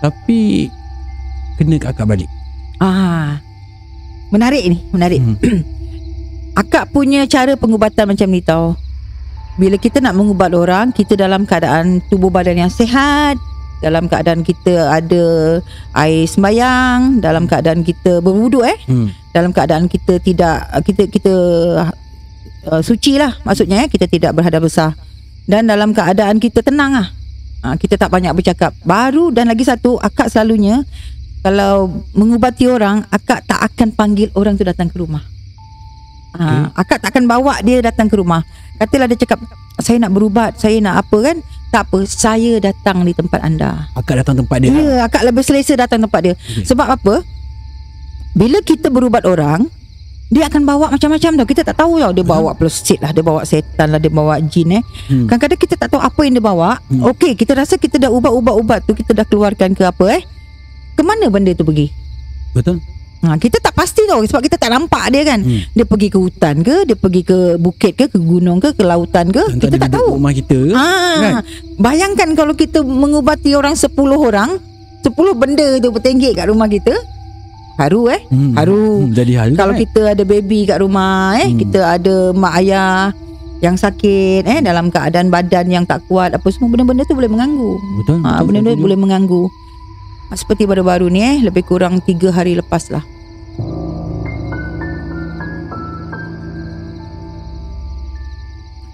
[0.00, 0.68] tapi
[1.56, 2.28] kena kat akak balik?
[2.78, 3.40] Ah.
[4.28, 5.20] Menarik ni, menarik.
[5.22, 5.36] Hmm.
[6.56, 8.72] Akak punya cara pengubatan macam ni tau.
[9.60, 13.36] Bila kita nak mengubat orang, kita dalam keadaan tubuh badan yang sihat,
[13.84, 15.24] dalam keadaan kita ada
[16.00, 19.12] air sembayang, dalam keadaan kita berwuduk eh, Hmm.
[19.36, 21.34] dalam keadaan kita tidak kita kita
[22.72, 24.96] uh, suci lah maksudnya eh, kita tidak berhadap besar
[25.44, 27.08] dan dalam keadaan kita tenang lah.
[27.64, 28.76] Ha, kita tak banyak bercakap.
[28.86, 30.86] Baru dan lagi satu, akak selalunya
[31.40, 35.22] kalau mengubati orang, akak tak akan panggil orang tu datang ke rumah.
[36.36, 38.44] Ha, akak tak akan bawa dia datang ke rumah.
[38.76, 39.40] Katalah dia cakap,
[39.80, 41.36] saya nak berubat, saya nak apa kan?
[41.72, 43.88] Tak apa, saya datang di tempat anda.
[43.96, 44.70] Akak datang tempat dia.
[44.72, 46.34] Ya, akak lebih selesa datang tempat dia.
[46.36, 46.64] Okey.
[46.68, 47.24] Sebab apa?
[48.36, 49.64] Bila kita berubat orang,
[50.26, 51.46] dia akan bawa macam-macam tau.
[51.46, 52.12] Kita tak tahu tau.
[52.12, 53.14] Dia bawa plastik lah.
[53.14, 54.00] Dia bawa setan lah.
[54.02, 54.82] Dia bawa jin eh.
[55.06, 55.30] Hmm.
[55.30, 56.82] Kadang-kadang kita tak tahu apa yang dia bawa.
[56.90, 57.06] Hmm.
[57.14, 60.22] Okey, kita rasa kita dah ubat-ubat-ubat tu kita dah keluarkan ke apa eh.
[60.98, 61.88] Ke mana benda tu pergi?
[62.52, 62.82] Betul?
[63.18, 65.40] Ha, kita tak pasti tau sebab kita tak nampak dia kan.
[65.40, 65.64] Hmm.
[65.72, 69.28] Dia pergi ke hutan ke, dia pergi ke bukit ke, ke gunung ke, ke lautan
[69.28, 70.14] ke, Entah kita tak tahu.
[70.14, 70.58] Rumah kita?
[70.72, 71.32] Ah, kan?
[71.76, 74.60] bayangkan kalau kita mengubati orang 10 orang,
[75.00, 76.92] 10 benda tu bertenggek kat rumah kita.
[77.76, 78.20] Haru eh.
[78.26, 78.56] Hmm.
[78.56, 79.04] Haru.
[79.04, 79.80] Hmm, jadi hal Kalau kan?
[79.80, 81.58] kita ada baby kat rumah eh, Hmm.
[81.58, 83.12] kita ada mak ayah
[83.58, 87.72] yang sakit eh dalam keadaan badan yang tak kuat apa semua benda-benda tu boleh mengganggu.
[88.00, 89.42] Betul, Ha, betul, benda-benda saya boleh mengganggu.
[90.26, 93.04] Ha, seperti baru-baru ni eh lebih kurang 3 hari lepas lah.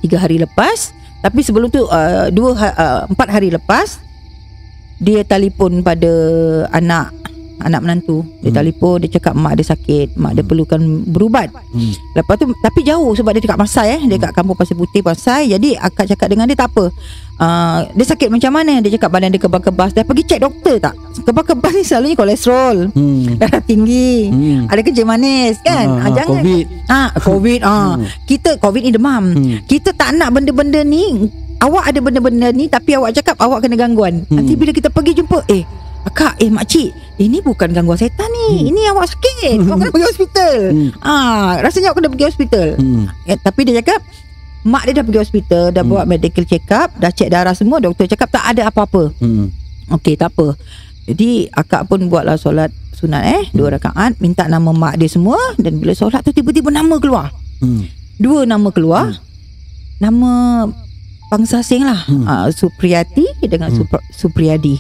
[0.03, 0.90] Tiga hari lepas
[1.23, 4.03] Tapi sebelum tu uh, Dua uh, Empat hari lepas
[4.99, 6.11] Dia telefon pada
[6.75, 7.14] Anak
[7.62, 8.59] Anak menantu Dia Hmm.
[8.59, 10.51] telefon Dia cakap mak dia sakit Mak dia Hmm.
[10.51, 11.95] perlukan berubat Hmm.
[12.18, 15.47] Lepas tu Tapi jauh sebab dia dekat Masai eh Dia kat kampung Pasir Putih Pasai
[15.47, 16.90] Jadi akak cakap dengan dia tak apa
[17.42, 20.94] uh, Dia sakit macam mana Dia cakap badan dia kebas-kebas Dah pergi cek doktor tak
[21.20, 23.37] Kebas-kebas ni selalunya kolesterol Hmm.
[23.37, 24.64] Darah tinggi Hmm.
[24.66, 26.64] Ada kerja manis kan Ah, ah, Jangan Covid.
[26.87, 27.94] Ah, Covid ah.
[27.94, 28.07] Hmm.
[28.22, 29.59] Kita Covid ni demam Hmm.
[29.64, 31.28] Kita tak nak benda-benda ni
[31.59, 34.38] Awak ada benda-benda ni Tapi awak cakap Awak kena gangguan Hmm.
[34.38, 35.62] Nanti bila kita pergi jumpa Eh
[36.02, 40.57] Akak Eh makcik Ini bukan gangguan setan ni Ini awak sakit Awak kena pergi hospital
[40.68, 40.90] Hmm.
[40.98, 43.05] Ah, Rasanya awak kena pergi hospital Hmm.
[43.24, 44.02] eh, Tapi dia cakap
[44.62, 45.90] Mak dia dah pergi hospital Dah Hmm.
[45.90, 49.51] buat medical check up Dah cek darah semua Doktor cakap tak ada apa-apa Hmm.
[49.90, 50.55] Okey tak apa
[51.05, 55.77] Jadi akak pun buatlah solat sunat eh Dua rakaat Minta nama mak dia semua Dan
[55.77, 57.87] bila solat tu tiba-tiba nama keluar Hmm.
[58.16, 59.11] Dua nama keluar
[59.98, 60.31] Nama
[61.29, 62.22] bangsa asing lah Hmm.
[62.22, 63.83] uh, Supriyati dengan Hmm.
[63.83, 64.79] Supr- Supriyadi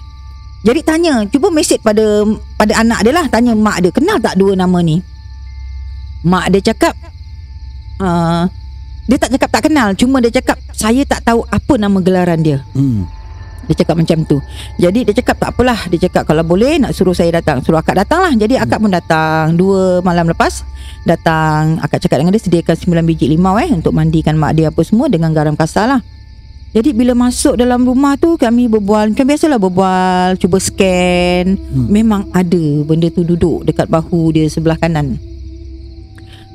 [0.62, 2.22] Jadi tanya Cuba mesej pada
[2.54, 5.02] pada anak dia lah Tanya mak dia Kenal tak dua nama ni
[6.22, 6.94] Mak dia cakap
[7.98, 8.46] uh,
[9.10, 12.62] Dia tak cakap tak kenal Cuma dia cakap Saya tak tahu apa nama gelaran dia.
[12.74, 13.06] Hmm.
[13.66, 14.42] dia cakap macam tu.
[14.78, 15.78] Jadi dia cakap tak apalah.
[15.86, 17.62] Dia cakap kalau boleh Nak suruh saya datang.
[17.62, 19.54] Suruh akak datang lah Jadi akak pun datang.
[19.58, 20.66] Dua malam lepas
[21.06, 21.82] Datang.
[21.82, 25.10] Akak cakap dengan dia Sediakan 9 biji limau eh Untuk mandikan mak dia apa semua
[25.10, 26.00] Dengan garam kasar lah.
[26.72, 31.54] Jadi bila masuk dalam rumah tu Kami berbual Macam biasalah berbual Cuba scan.
[31.54, 31.86] Hmm.
[31.90, 35.31] Memang ada Benda tu duduk Dekat bahu dia sebelah kanan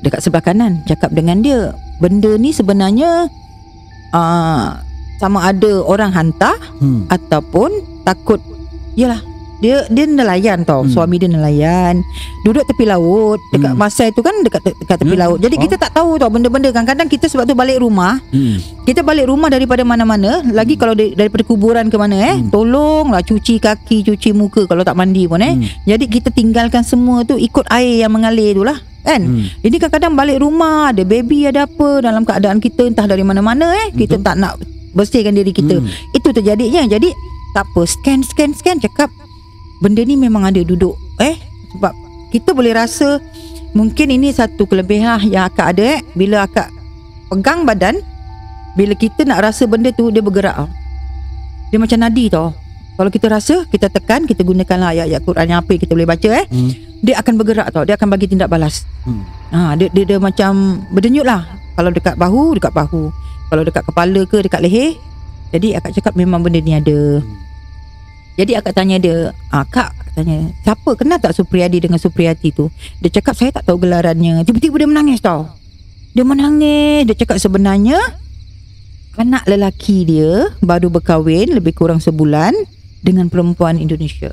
[0.08, 3.28] Dekat sebelah kanan Cakap dengan dia Benda ni sebenarnya
[4.15, 4.67] uh,
[5.20, 7.10] Sama ada orang hantar Hmm.
[7.10, 7.74] ataupun
[8.06, 8.38] takut
[8.93, 9.17] yalah
[9.58, 10.88] dia dia nelayan tau Hmm.
[10.88, 10.93] hmm.
[10.93, 12.02] suami dia nelayan
[12.41, 13.78] duduk tepi laut dekat Hmm.
[13.78, 13.89] hmm.
[13.89, 15.24] Masai tu kan dekat dekat tepi Hmm.
[15.24, 15.62] laut jadi Oh.
[15.62, 18.62] kita tak tahu tau benda-benda kadang-kadang kita sebab tu balik rumah Hmm.
[18.84, 22.50] kita balik rumah daripada mana-mana lagi kalau dari, daripada kuburan ke mana eh Hmm.
[22.50, 25.65] tolonglah cuci kaki cuci muka kalau tak mandi pun eh Hmm.
[25.84, 29.48] jadi kita tinggalkan semua tu ikut air yang mengalir tu lah kan Hmm.
[29.62, 33.89] ini kadang-kadang balik rumah ada baby ada apa dalam keadaan kita entah dari mana-mana eh
[33.91, 34.24] kita Betul.
[34.24, 34.54] tak nak
[34.91, 35.89] bersihkan diri kita Hmm.
[36.12, 37.10] itu terjadinya jadi
[37.54, 39.10] tak apa scan scan scan cakap
[39.82, 41.38] benda ni memang ada duduk eh
[41.76, 41.94] sebab
[42.34, 43.22] kita boleh rasa
[43.72, 46.00] mungkin ini satu kelebihan yang akak ada eh.
[46.18, 46.72] Bila akak
[47.32, 48.00] pegang badan
[48.78, 50.70] bila kita nak rasa benda tu dia bergerak
[51.68, 52.56] dia macam nadi tau.
[52.98, 56.30] Kalau kita rasa kita tekan kita gunakanlah ayat-ayat Quran yang apa yang kita boleh baca
[56.34, 56.46] eh.
[56.50, 56.72] Hmm.
[57.04, 57.84] dia akan bergerak tau.
[57.86, 58.88] Dia akan bagi tindak balas.
[59.06, 59.22] Hmm.
[59.54, 61.46] ha dia dia, dia macam berdenyut lah.
[61.78, 63.13] Kalau dekat bahu dekat bahu.
[63.48, 64.98] Kalau dekat kepala ke dekat leher.
[65.54, 67.22] Jadi akak cakap memang benda ni ada.
[67.22, 67.47] Hmm.
[68.38, 72.69] Jadi akak tanya dia, ah, Kak, akak tanya, siapa kenal tak Supriyadi dengan Supriyati tu?
[73.02, 74.45] Dia cakap, saya tak tahu gelarannya.
[74.45, 75.50] Tiba-tiba dia menangis tau.
[76.13, 77.10] Dia menangis.
[77.10, 77.97] Dia cakap sebenarnya,
[79.17, 82.54] anak lelaki dia baru berkahwin lebih kurang sebulan
[83.02, 84.30] dengan perempuan Indonesia.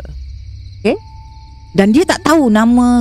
[0.85, 1.01] Okay?
[1.73, 3.01] Dan dia tak tahu nama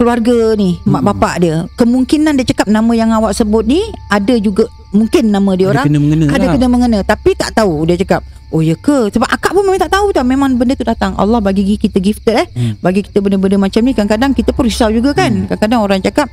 [0.00, 1.08] keluarga ni, mak Hmm.
[1.12, 1.56] bapak dia.
[1.76, 5.86] Kemungkinan dia cakap nama yang awak sebut ni, ada juga mungkin nama dia Ada orang
[5.86, 6.52] kena mengena ada lah.
[6.58, 9.10] kena mengena tapi tak tahu dia cakap oh ya ke?
[9.10, 10.26] Sebab akak pun memang tak tahu tau.
[10.26, 11.14] Memang benda tu datang.
[11.16, 12.46] Allah bagi kita gifted eh.
[12.54, 12.74] Hmm.
[12.82, 13.94] bagi kita benda-benda macam ni.
[13.94, 15.32] Kadang-kadang kita pun risau juga kan.
[15.32, 15.46] Hmm.
[15.48, 16.28] kadang-kadang orang cakap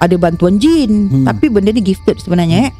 [0.00, 1.08] ada bantuan jin.
[1.08, 1.24] Hmm.
[1.26, 2.72] tapi benda ni gifted sebenarnya eh.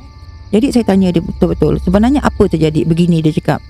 [0.50, 2.82] Jadi saya tanya dia betul-betul sebenarnya apa terjadi?
[2.82, 3.62] Begini dia cakap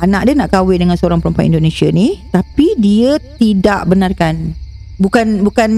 [0.00, 4.56] anak dia nak kahwin dengan seorang perempuan Indonesia ni tapi dia tidak benarkan.
[4.96, 5.70] Bukan bukan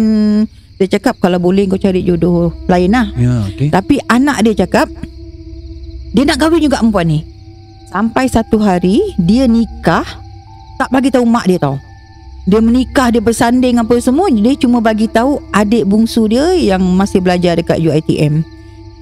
[0.79, 3.11] dia cakap kalau boleh kau cari jodoh lain lah.
[3.19, 3.69] Ya, okey.
[3.75, 4.87] tapi anak dia cakap
[6.15, 7.34] dia nak kahwin juga perempuan ni.
[7.95, 10.03] Sampai satu hari dia nikah
[10.75, 11.79] tak bagi tahu mak dia tau.
[12.43, 17.23] Dia menikah dia bersanding apa semua dia cuma bagi tahu adik bungsu dia yang masih
[17.23, 18.43] belajar dekat UiTM.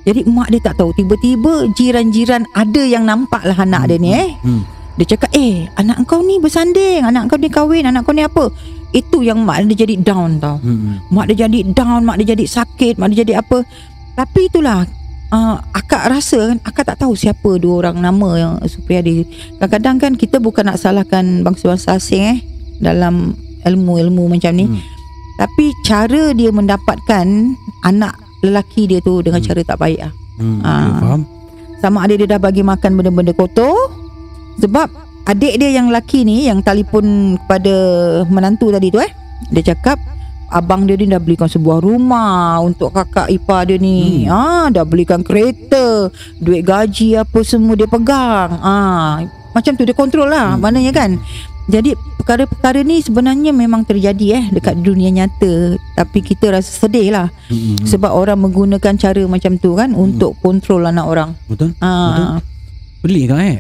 [0.05, 4.37] Jadi mak dia tak tahu tiba-tiba jiran-jiran ada yang nampak lah anak dia ni eh.
[4.45, 4.61] Hmm.
[5.01, 8.53] Dia cakap eh anak kau ni bersanding Anak kau ni kahwin Anak kau ni apa
[8.93, 11.01] Itu yang mak dia jadi down tau Hmm.
[11.09, 13.65] Mak dia jadi down Mak dia jadi sakit Mak dia jadi apa
[14.13, 14.85] Tapi itulah
[15.33, 19.25] uh, Akak rasa kan Akak tak tahu siapa dua orang nama yang Supriyadi
[19.57, 22.39] Kadang-kadang kan kita bukan nak salahkan Bangsa-bangsa asing eh
[22.79, 24.81] Dalam ilmu-ilmu macam ni Hmm.
[25.35, 27.27] Tapi cara dia mendapatkan
[27.83, 29.49] Anak lelaki dia tu Dengan Hmm.
[29.49, 30.59] cara tak baik lah Hmm.
[30.61, 30.81] Ah.
[30.81, 31.23] Okay, faham?
[31.79, 33.75] sama ada dia dah bagi makan benda-benda kotor
[34.57, 34.87] sebab
[35.25, 37.75] adik dia yang lelaki ni yang telefon kepada
[38.27, 39.11] menantu tadi tu eh
[39.51, 39.99] dia cakap
[40.53, 44.31] abang dia ni dah belikan sebuah rumah untuk kakak ipar dia ni hmm.
[44.31, 50.29] ah dah belikan kereta duit gaji apa semua dia pegang ah macam tu dia kontrol
[50.29, 50.61] lah hmm.
[50.61, 51.11] maknanya kan
[51.67, 57.29] jadi perkara-perkara ni sebenarnya memang terjadi eh dekat dunia nyata tapi kita rasa sedih lah
[57.49, 57.77] Hmm.
[57.85, 61.77] sebab orang menggunakan cara macam tu kan untuk kontrol anak orang Betul?
[61.79, 62.41] Ah,
[63.03, 63.59] Pelik kan eh?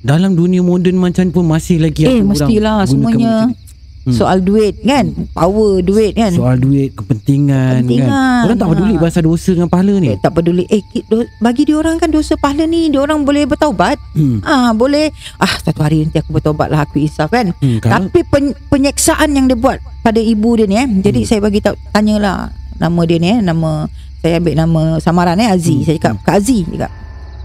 [0.00, 3.69] Dalam dunia moden macam pun masih lagi Eh, ada orang mestilah semuanya macam.
[4.00, 4.16] Hmm.
[4.16, 6.32] soal duit kan, power duit kan.
[6.32, 8.42] Soal duit, kepentingan, Kepentingan, kan.
[8.48, 9.00] Orang tak peduli ha.
[9.04, 10.08] pasal dosa dengan pahala ni.
[10.08, 10.64] Eh, tak peduli.
[10.66, 14.00] Eh, do, bagi dia orang kan dosa pahala ni, dia orang boleh bertaubat.
[14.16, 14.40] Hmm.
[14.40, 15.12] Ah, boleh.
[15.36, 17.52] Ah, satu hari nanti aku bertaubat lah, aku insaf kan.
[17.60, 20.88] Hmm, kalau Tapi pen, penyeksaan yang dia buat pada ibu dia ni eh.
[21.04, 21.28] Jadi Hmm.
[21.28, 22.48] saya bagi tahu tanyalah
[22.80, 23.84] nama dia ni eh, nama
[24.20, 25.76] saya ambil nama samaran eh Aziz.
[25.76, 25.84] Hmm.
[25.84, 26.92] Saya cakap Kak Aziz cakap.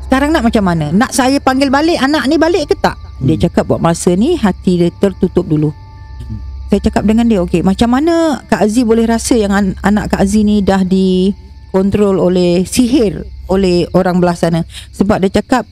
[0.07, 0.85] Sekarang nak macam mana?
[0.89, 2.95] Nak saya panggil balik anak ni balik ke tak?
[3.19, 3.43] Dia Hmm.
[3.43, 5.75] cakap buat masa ni hati dia tertutup dulu.
[6.65, 10.25] Saya cakap dengan dia, okey, macam mana Kak Aziz boleh rasa yang an- anak Kak
[10.25, 14.65] Aziz ni dah dikontrol oleh sihir oleh orang belah sana?
[14.91, 15.69] Sebab dia cakap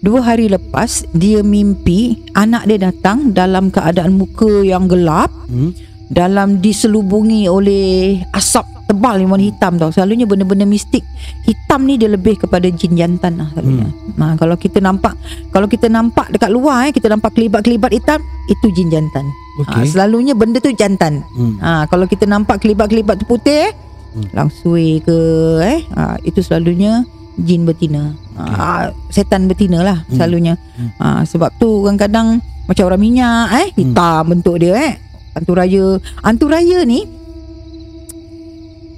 [0.00, 5.76] dua hari lepas dia mimpi anak dia datang dalam keadaan muka yang gelap, hmm.
[6.08, 9.94] dalam diselubungi oleh asap tebal yang warna hitam tau.
[9.94, 11.06] Selalunya benda-benda mistik
[11.46, 13.86] hitam ni dia lebih kepada jin jantan lah selalunya.
[13.86, 14.18] Hmm.
[14.18, 15.14] Nah, kalau kita nampak
[15.54, 18.18] kalau kita nampak dekat luar eh kita nampak kelibat-kelibat hitam
[18.50, 19.22] itu jin jantan.
[19.22, 19.94] Ha, Okey.
[19.94, 21.22] selalunya benda tu jantan.
[21.30, 21.54] Hmm.
[21.62, 23.72] Ha, kalau kita nampak kelibat-kelibat tu putih eh,
[24.10, 24.26] Hmm.
[24.34, 25.16] langsui ke
[25.62, 27.06] eh ha, itu selalunya
[27.38, 28.10] jin betina.
[28.34, 30.18] Ha, setan betina lah Hmm.
[30.18, 30.54] selalunya.
[30.74, 30.90] Hmm.
[30.98, 34.94] Ha, sebab tu kadang-kadang macam orang minyak eh hitam bentuk dia eh.
[35.30, 35.86] Hantu raya.
[36.26, 37.06] Hantu raya ni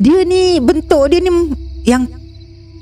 [0.03, 1.31] dia ni bentuk dia ni
[1.87, 2.11] yang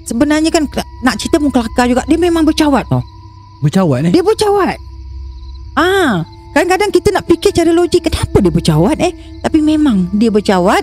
[0.08, 0.64] sebenarnya kan
[1.04, 2.02] nak cerita pun kelakar juga.
[2.08, 3.04] Dia memang bercawat tau.
[3.60, 4.12] Bercawat eh?
[4.16, 4.76] Dia bercawat.
[5.76, 6.24] Ah,
[6.56, 9.12] kadang-kadang kita nak fikir cara logik kenapa dia bercawat eh?
[9.44, 10.82] Tapi memang dia bercawat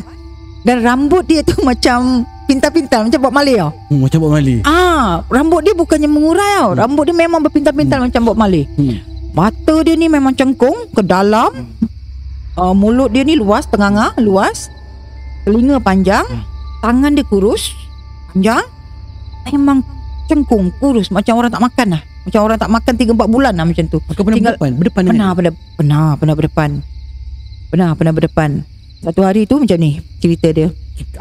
[0.61, 3.73] dan rambut dia tu macam pintar-pintar macam Bob Marley tau.
[3.89, 4.61] Hmm, macam Bob Marley.
[4.63, 6.71] Ah, rambut dia bukannya mengurai tau.
[6.77, 8.69] Rambut dia memang berpintar-pintar macam Bob Marley.
[8.77, 9.01] Hmm.
[9.33, 11.49] Mata dia ni memang cengkung ke dalam.
[12.57, 14.69] Uh, mulut dia ni luas, tengah luas.
[15.47, 16.27] Telinga panjang.
[16.83, 17.71] Tangan dia kurus,
[18.35, 18.67] panjang.
[19.47, 19.79] Memang
[20.27, 22.01] cengkung, kurus macam orang tak makan lah.
[22.27, 24.03] Macam orang tak makan 3 4 bulan lah macam tu.
[24.03, 24.71] Kau pernah Tinggal- berdepan?
[24.75, 26.69] Berdepan dengan Pernah pernah pernah pernah berdepan.
[27.71, 28.49] Pernah pernah berdepan.
[28.99, 30.67] Satu hari tu macam ni cerita dia.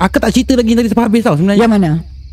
[0.03, 1.63] Aku tak cerita lagi tadi sampai habis tau sebenarnya.
[1.63, 1.91] Yang mana?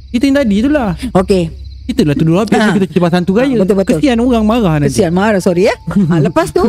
[0.10, 0.90] Cerita yang tadi tu lah.
[1.14, 1.44] Okey.
[1.84, 2.72] Itulah tu dulu habis Ha.
[2.72, 3.52] kita cerita hantu raya.
[3.52, 4.00] Ha, betul-betul.
[4.00, 4.88] Kesian orang marah nanti.
[4.88, 5.76] Kesian marah sorry ya.
[6.10, 6.64] Ha, lepas tu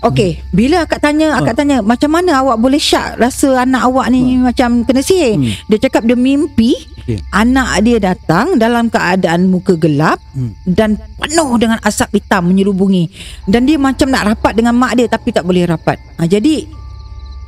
[0.00, 4.36] okey, bila akak tanya, akak tanya macam mana awak boleh syak rasa anak awak ni
[4.36, 5.36] macam kena sihir.
[5.36, 5.52] Hmm.
[5.66, 7.20] Dia cakap dia mimpi Okey.
[7.30, 10.56] anak dia datang dalam keadaan muka gelap Hmm.
[10.64, 13.12] dan penuh dengan asap hitam menyelubungi
[13.44, 16.00] dan dia macam nak rapat dengan mak dia tapi tak boleh rapat.
[16.16, 16.64] Ha, jadi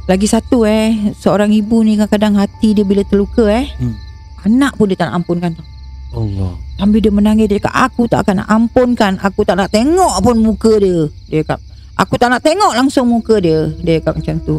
[0.07, 3.97] lagi satu eh seorang ibu ni kadang-kadang hati dia bila terluka eh Hmm.
[4.45, 5.65] anak pun dia tak nak ampunkan tau.
[6.15, 6.53] Allah.
[6.77, 10.73] Sambil dia menangis Dia cakap aku tak akan ampunkan Aku tak nak tengok pun muka
[10.79, 11.09] dia.
[11.29, 11.59] Dia cakap
[11.97, 13.73] Aku tak nak tengok langsung muka dia.
[13.81, 14.57] Dia cakap macam tu.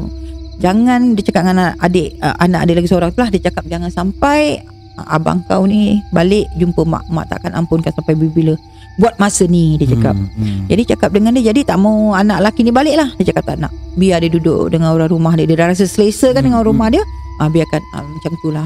[0.58, 3.94] Jangan Dia cakap dengan adik uh, Anak dia lagi seorang tu lah Dia cakap jangan
[3.94, 4.66] sampai
[4.98, 8.58] uh, Abang kau ni Balik jumpa mak Mak tak akan ampunkan sampai bila
[8.98, 10.18] Buat masa ni Dia cakap.
[10.18, 10.66] Hmm, hmm.
[10.74, 13.14] jadi cakap dengan dia Jadi tak mau anak lelaki ni balik lah.
[13.22, 13.70] Dia cakap tak nak.
[13.94, 15.46] Biar dia duduk dengan orang rumah dia.
[15.46, 17.06] Dia dah rasa selesa kan Hmm, dengan rumah dia.
[17.38, 18.66] Ah, Biarkan ah, macam tu lah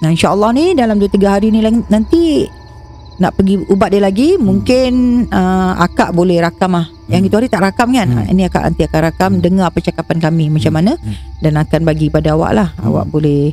[0.00, 2.48] Nah insyaAllah ni Dalam 2-3 hari ni nanti
[3.16, 4.92] Nak pergi ubat dia lagi Mungkin
[5.28, 7.28] uh, Akak boleh rakam lah Yang Hmm.
[7.28, 8.18] itu hari tak rakam kan Hmm.
[8.18, 11.14] ah, Ini akak nanti akan rakam Dengar percakapan kami Macam Hmm, mana hmm.
[11.38, 12.88] Dan akan bagi pada awak lah Hmm.
[12.88, 13.52] Awak boleh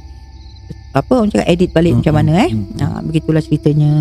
[0.92, 2.82] Apa orang cakap Edit balik Hmm, macam mana hmm, eh hmm.
[2.82, 3.92] ah, Begitulah ceritanya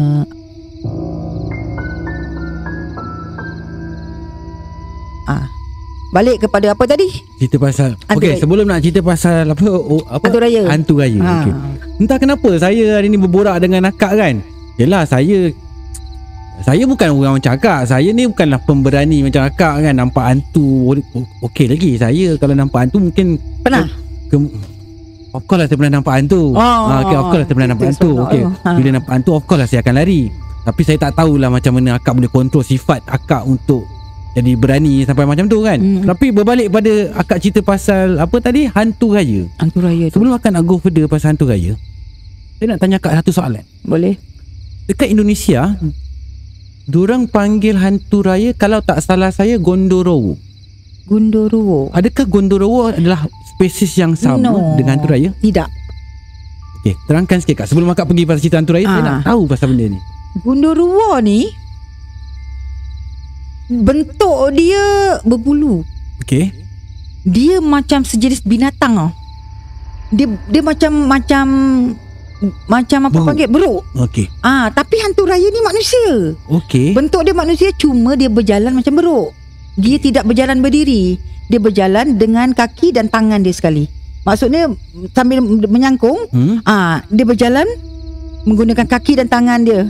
[5.27, 5.47] Ah,
[6.11, 7.07] Balik kepada apa tadi?
[7.39, 10.63] Cerita pasal Hantu Okey sebelum nak cerita pasal apa oh, apa Hantu raya.
[10.67, 11.21] Hantu raya.
[11.23, 11.31] Ha.
[11.39, 11.53] Okey.
[12.03, 14.43] Entah kenapa saya hari ni berborak dengan akak kan.
[14.75, 15.55] Yelah saya
[16.67, 17.87] saya bukan orang macam akak.
[17.87, 19.95] Saya ni bukanlah pemberani macam akak kan.
[19.95, 20.99] Nampak hantu
[21.47, 21.95] okey lagi.
[21.95, 23.87] Saya kalau nampak hantu mungkin Pernah?
[24.27, 24.37] ke,
[25.31, 27.71] Of course lah saya pernah nampak hantu Oh, ha, okay, Of course lah saya pernah
[27.71, 28.27] nampak hantu soalan.
[28.27, 28.43] okay.
[28.67, 28.71] Ha.
[28.75, 30.23] Bila nampak hantu Of course lah saya akan lari
[30.67, 33.87] Tapi saya tak tahulah Macam mana akak boleh kontrol Sifat akak untuk
[34.41, 36.01] Jadi berani sampai macam tu kan Hmm.
[36.03, 40.17] Tapi berbalik pada Akak cerita pasal Apa tadi Hantu raya Hantu raya tu.
[40.17, 41.77] Sebelum akak nak go further Pasal hantu raya
[42.57, 44.17] Saya nak tanya akak satu soalan Boleh.
[44.87, 45.77] Dekat Indonesia
[46.87, 50.41] Diorang panggil hantu raya Kalau tak salah saya Gondorowo
[51.03, 51.91] Gunduruwo.
[51.91, 54.75] Adakah Gondorowo adalah Spesies yang sama No.
[54.75, 55.69] Dengan hantu raya Tidak.
[56.81, 59.07] Okey, terangkan sikit kak Sebelum akak pergi pasal cerita hantu raya Saya Ah.
[59.13, 59.99] nak tahu pasal benda ni
[60.41, 61.51] Gunduruwo ni
[63.71, 64.85] bentuk dia
[65.23, 65.87] berbulu.
[66.21, 66.51] Okey
[67.23, 69.11] Dia macam sejenis binatang tau.
[70.11, 71.45] Dia dia macam macam
[72.67, 73.27] macam apa Beruk.
[73.29, 73.81] panggil beruk.
[73.95, 76.35] Okey Ah, tapi hantu raya ni manusia.
[76.51, 79.31] Okey Bentuk dia manusia cuma dia berjalan macam beruk.
[79.79, 81.21] Dia tidak berjalan berdiri.
[81.47, 83.87] Dia berjalan dengan kaki dan tangan dia sekali.
[84.21, 84.69] Maksudnya
[85.17, 86.61] sambil menyangkung, hmm?
[86.69, 87.65] ah dia berjalan
[88.45, 89.89] menggunakan kaki dan tangan dia.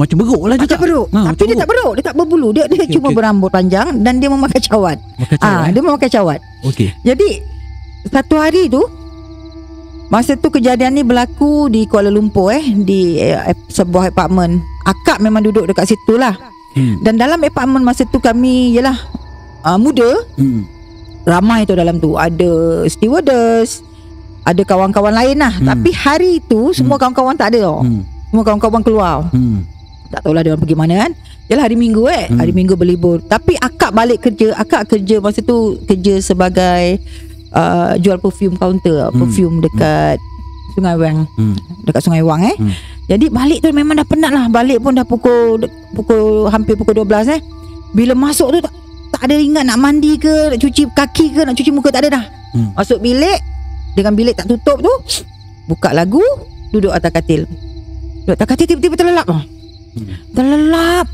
[0.00, 1.06] Macam beruk lah Macam beruk.
[1.10, 2.48] Ha, Tapi dia tak beruk, dia tak berbulu.
[2.50, 3.16] Dia dia Okey, cuma okey.
[3.20, 4.96] berambut panjang dan dia memakai cawat.
[4.96, 5.70] Makan Ah, cawat, eh?
[5.70, 6.38] dia memakai cawat.
[6.62, 7.28] Okey Jadi
[8.06, 8.80] satu hari tu
[10.08, 13.36] masa tu kejadian ni berlaku di Kuala Lumpur eh di eh,
[13.68, 14.58] sebuah apartmen.
[14.82, 16.34] Akak memang duduk dekat situ lah.
[16.74, 17.04] hmm.
[17.04, 18.96] Dan dalam apartmen masa tu kami ialah
[19.62, 20.64] uh, muda, Hmm.
[21.22, 22.16] ramai tu dalam tu.
[22.16, 22.48] Ada
[22.88, 23.84] stewardess,
[24.42, 25.52] ada kawan-kawan lain lah.
[25.52, 25.68] Hmm.
[25.68, 27.84] Tapi hari tu semua kawan-kawan tak ada tau.
[27.84, 28.02] Hmm.
[28.26, 29.14] Semua kawan-kawan keluar.
[29.30, 29.62] Hmm.
[30.10, 31.10] Tak tahulah dia orang pergi mana kan.
[31.46, 32.26] Yalah hari Minggu eh.
[32.30, 32.38] Hmm.
[32.38, 33.22] Hari Minggu berlibur.
[33.22, 36.98] Tapi akak balik kerja, akak kerja masa tu kerja sebagai
[37.54, 39.18] uh, jual perfume counter, Hmm.
[39.18, 40.18] perfume dekat
[40.74, 41.54] Sungai Wang, Hmm.
[41.82, 42.54] dekat Sungai Wang eh.
[42.54, 42.74] Hmm.
[43.10, 44.46] Jadi balik tu memang dah penat lah.
[44.46, 45.58] Balik pun dah pukul
[45.94, 47.40] pukul hampir pukul 12 eh.
[47.90, 48.70] Bila masuk tu tak,
[49.10, 52.22] tak ada ingat nak mandi ke, nak cuci kaki ke, nak cuci muka tak ada
[52.22, 52.24] dah.
[52.54, 52.70] Hmm.
[52.78, 53.42] Masuk bilik
[53.98, 54.94] dengan bilik tak tutup tu,
[55.66, 56.22] buka lagu,
[56.70, 57.50] duduk atas katil.
[58.22, 59.42] Duduk atas katil tiba-tiba terlelap tau.
[59.96, 60.06] Hmm.
[60.32, 61.06] Terlelap.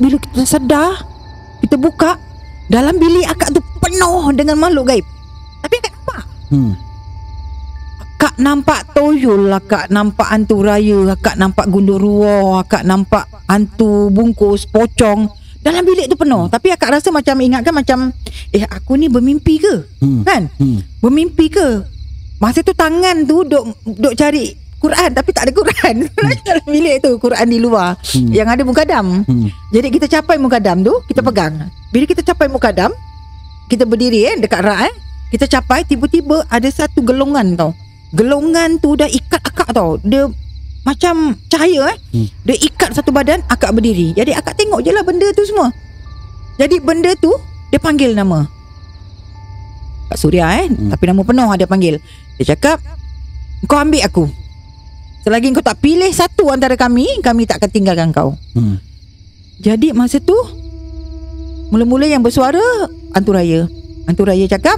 [0.00, 1.04] Bila kita sedar,
[1.62, 2.18] kita buka,
[2.66, 5.06] dalam bilik akak tu penuh dengan makhluk gaib.
[5.62, 6.22] Tapi akak nampak.
[6.50, 6.72] Hmm.
[8.22, 15.26] Akak nampak toyol Akak nampak hantu raya Akak nampak gunduruwo Akak nampak hantu bungkus Pocong
[15.58, 17.98] Dalam bilik tu penuh Tapi akak rasa macam Ingatkan macam
[18.54, 20.22] Eh aku ni bermimpi ke Hmm.
[20.22, 20.86] Kan Hmm.
[21.02, 21.82] Bermimpi ke
[22.38, 25.94] Masa tu tangan tu Duk, duk cari Quran Tapi tak ada Quran.
[26.46, 27.94] Dalam bilik tu Quran di luar.
[28.02, 28.28] Hmm.
[28.28, 29.48] Yang ada mukadam Hmm.
[29.70, 31.70] Jadi kita capai mukadam tu Kita pegang.
[31.88, 32.90] Bila kita capai mukadam
[33.70, 34.94] Kita berdiri eh Dekat rak eh
[35.30, 37.70] Kita capai Tiba-tiba ada satu gelongan tau.
[38.12, 39.96] Gelongan tu dah ikat akak tau.
[40.02, 40.26] Dia
[40.82, 41.96] macam cahaya eh.
[42.12, 42.26] Hmm.
[42.42, 44.10] Dia ikat satu badan Akak berdiri.
[44.12, 45.70] Jadi akak tengok je lah benda tu semua.
[46.58, 47.30] Jadi benda tu
[47.70, 48.44] Dia panggil nama.
[50.10, 50.90] Kak Surya eh Hmm.
[50.90, 51.96] Tapi nama penuh dia panggil.
[52.36, 52.82] Dia cakap
[53.64, 54.26] Kau ambil aku
[55.22, 58.76] Selagi kau tak pilih satu antara kami Kami tak akan tinggalkan kau Hmm.
[59.56, 60.34] jadi masa tu
[61.68, 62.60] Mula-mula yang bersuara
[63.12, 63.64] Hantu Raya
[64.04, 64.76] Hantu Raya cakap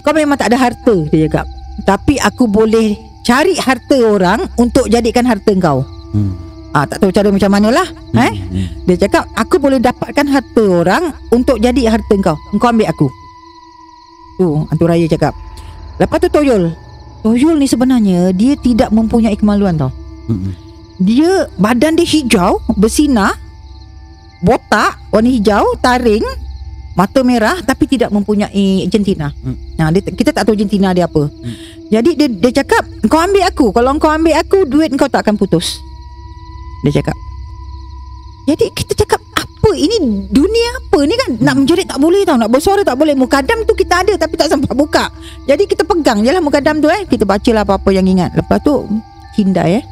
[0.00, 1.44] Kau memang tak ada harta Dia cakap
[1.82, 6.34] Tapi aku boleh Cari harta orang Untuk jadikan harta kau Hmm.
[6.72, 8.32] ah, Tak tahu cara macam mana lah eh?
[8.34, 8.66] Hmm.
[8.82, 13.06] Dia cakap Aku boleh dapatkan harta orang Untuk jadi harta kau Kau ambil aku
[14.34, 15.34] Tu Hantu Raya cakap
[15.98, 16.72] Lepas tu Toyol
[17.20, 19.92] Toyol ni sebenarnya Dia tidak mempunyai kemaluan tau
[21.00, 23.32] dia badan dia hijau bersinar
[24.44, 26.20] botak warna hijau taring
[26.92, 29.32] mata merah tapi tidak mempunyai jantina.
[29.40, 29.56] Hmm.
[29.80, 31.32] Nah dia, kita tak tahu jantina dia apa.
[31.32, 31.56] Hmm.
[31.88, 35.40] Jadi dia dia cakap kau ambil aku kalau kau ambil aku duit kau tak akan
[35.40, 35.80] putus.
[36.84, 37.16] Dia cakap.
[38.44, 39.19] Jadi kita cakap
[39.80, 43.64] ini dunia apa ni kan nak menjerit tak boleh tau nak bersuara tak boleh mukadam
[43.64, 45.08] tu kita ada tapi tak sempat buka.
[45.48, 48.36] Jadi kita pegang je lah mukadam tu eh kita bacalah apa-apa yang ingat.
[48.36, 48.84] Lepas tu
[49.32, 49.84] cindai eh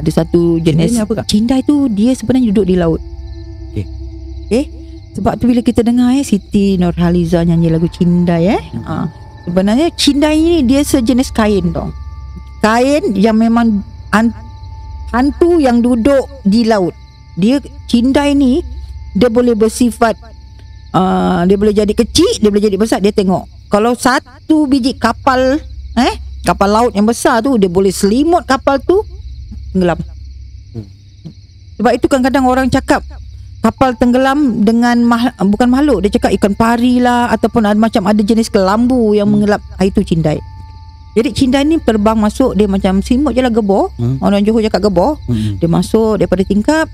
[0.00, 1.26] ada satu jenis ni apa, Kak?
[1.28, 3.00] Cindai tu dia sebenarnya duduk di laut.
[4.50, 4.66] Okay.
[5.14, 8.62] Sebab tu bila kita dengar eh Siti Nurhaliza nyanyi lagu Cindai eh.
[8.74, 8.82] Hmm.
[8.82, 8.94] Ha,
[9.46, 11.90] sebenarnya Cindai ni dia sejenis kain tau.
[12.58, 14.34] Kain yang memang an,
[15.14, 16.94] hantu yang duduk di laut.
[17.40, 17.56] Dia
[17.88, 18.60] Cindai ni
[19.16, 20.14] dia boleh bersifat
[20.94, 23.48] uh, dia boleh jadi kecil, dia boleh jadi besar, dia tengok.
[23.66, 25.58] Kalau satu biji kapal
[25.98, 26.14] eh
[26.46, 29.02] kapal laut yang besar tu dia boleh selimut kapal tu
[29.74, 29.98] tenggelam.
[31.80, 33.00] Sebab itu kadang-kadang orang cakap
[33.64, 38.20] kapal tenggelam dengan mah, bukan makhluk dia cakap ikan pari lah ataupun ada macam ada
[38.20, 39.40] jenis kelambu yang Hmm.
[39.40, 40.40] mengelap ah, itu cindai.
[41.16, 43.90] Jadi cindai ni terbang masuk dia macam simut je lah gebor.
[43.98, 44.22] Hmm.
[44.22, 45.18] Orang Johor cakap gebor.
[45.26, 45.58] Hmm.
[45.58, 46.86] Dia masuk daripada tingkap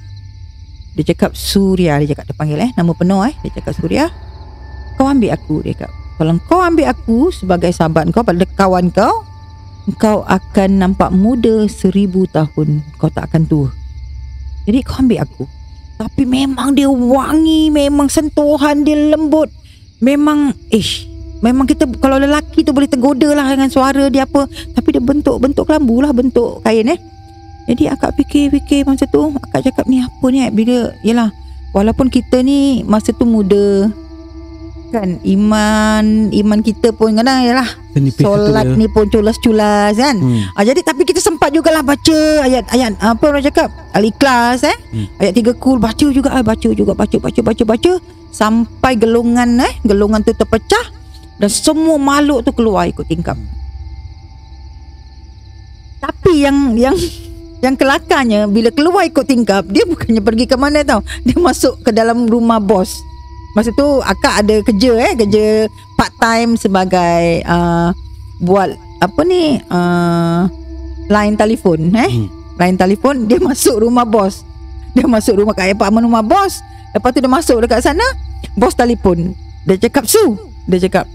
[0.97, 3.37] dia cakap Surya dia cakap dia panggil eh nama penuh eh.
[3.45, 4.09] Dia cakap Surya
[4.97, 5.61] kau ambil aku.
[5.61, 9.29] Dia cakap kalau kau ambil aku sebagai sahabat kau pada kawan kau
[10.01, 12.81] kau akan nampak muda seribu tahun.
[12.97, 13.69] Kau tak akan tua.
[14.65, 15.45] Jadi kau ambil aku.
[15.97, 19.49] Tapi memang dia wangi Memang sentuhan dia lembut.
[20.05, 21.09] Memang Ish
[21.41, 24.45] Memang kita Kalau lelaki tu boleh tergoda lah Dengan suara dia apa.
[24.77, 27.01] Tapi dia bentuk Bentuk kelambu lah Bentuk kain eh
[27.67, 30.47] Jadi akak fikir-fikir Masa tu Akak cakap ni apa ni?
[30.55, 31.31] Bila Yelah
[31.75, 33.91] Walaupun kita ni Masa tu muda
[34.95, 40.53] Kan Iman Iman kita pun Kadang yalah Senipis satu Solat ni pun culas-culas kan hmm.
[40.53, 44.77] Ah, jadi tapi kita sempat jugalah baca ayat-ayat apa orang cakap Al-Ikhlas eh.
[44.93, 45.09] Hmm.
[45.17, 47.93] Ayat tiga kul baca juga ah, baca juga baca baca baca baca
[48.37, 50.93] sampai gelungan eh gelungan tu terpecah
[51.41, 53.37] dan semua makhluk tu keluar ikut tingkap.
[56.01, 56.97] Tapi yang yang
[57.65, 61.01] yang kelakarnya bila keluar ikut tingkap dia bukannya pergi ke mana tau.
[61.25, 63.01] Dia masuk ke dalam rumah bos.
[63.57, 65.45] Masa tu akak ada kerja eh kerja
[65.97, 67.89] part time sebagai uh,
[68.45, 70.45] buat apa ni uh,
[71.09, 72.05] line telefon eh.
[72.05, 72.29] Hmm.
[72.57, 74.45] line telefon dia masuk rumah bos.
[74.93, 76.61] Dia masuk rumah kat apartment rumah bos.
[76.93, 78.05] Lepas tu dia masuk dekat sana
[78.53, 79.33] bos telefon.
[79.65, 80.37] Dia cakap su
[80.69, 81.09] dia cakap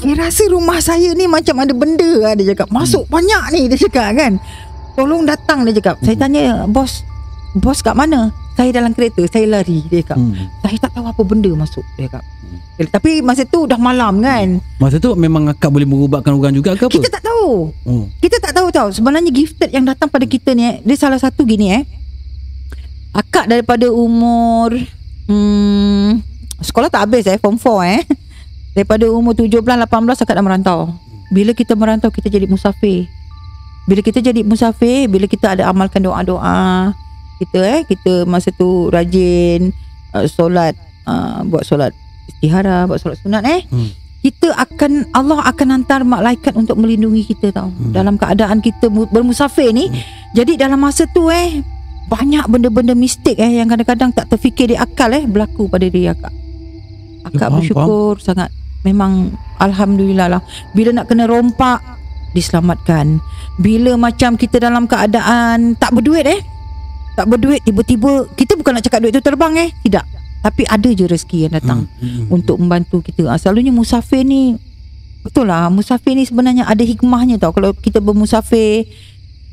[0.00, 2.72] saya rasa rumah saya ni macam ada benda lah dia cakap.
[2.72, 4.40] Masuk banyak ni dia cakap kan
[4.94, 5.96] tolong datang dia cakap.
[6.02, 7.02] Saya tanya bos
[7.56, 8.30] bos kat mana?
[8.54, 10.18] Saya dalam kereta saya lari dia cakap.
[10.20, 10.36] Hmm.
[10.62, 12.24] saya tak tahu apa benda masuk dia cakap.
[12.80, 14.56] Tapi masa tu dah malam kan?
[14.80, 16.92] Masa tu memang akak boleh merubatkan orang juga ke apa?
[16.96, 17.68] kita tak tahu.
[17.84, 18.04] Oh.
[18.24, 18.88] kita tak tahu tau.
[18.88, 21.84] Sebenarnya gifted yang datang pada kita ni eh, dia salah satu gini eh.
[23.12, 24.72] Akak daripada umur
[25.28, 26.22] hmm,
[26.62, 28.02] sekolah tak habis eh form 4 eh.
[28.70, 30.94] Daripada umur 17 18 akak dah merantau.
[31.28, 33.10] Bila kita merantau kita jadi musafir
[33.90, 36.94] bila kita jadi musafir bila kita ada amalkan doa-doa
[37.42, 39.74] kita eh kita masa tu rajin
[40.14, 40.78] uh, solat
[41.10, 41.90] uh, buat solat
[42.30, 43.66] istihara buat solat sunat eh.
[43.66, 43.90] Hmm.
[44.22, 47.74] kita akan Allah akan hantar malaikat untuk melindungi kita tau.
[47.74, 47.90] Hmm.
[47.90, 49.90] dalam keadaan kita mu- bermusafir ni
[50.38, 51.58] jadi dalam masa tu eh
[52.06, 56.34] banyak benda-benda mistik eh yang kadang-kadang tak terfikir di akal eh berlaku pada diri akak.
[57.22, 58.50] Akak Faham, bersyukur sangat.
[58.82, 59.30] Memang
[59.62, 60.42] alhamdulillah lah.
[60.74, 61.78] Bila nak kena rompak
[62.30, 63.18] diselamatkan
[63.56, 66.40] bila macam kita dalam keadaan tak berduit eh
[67.14, 70.06] tak berduit tiba-tiba kita bukan nak cakap duit tu terbang eh tidak
[70.40, 72.24] tapi ada je rezeki yang datang Hmm.
[72.24, 72.26] Hmm.
[72.32, 73.28] untuk membantu kita.
[73.28, 74.56] Ah, selalunya musafir ni
[75.20, 77.52] betul lah musafir ni sebenarnya ada hikmahnya tau.
[77.52, 78.88] Kalau kita bermusafir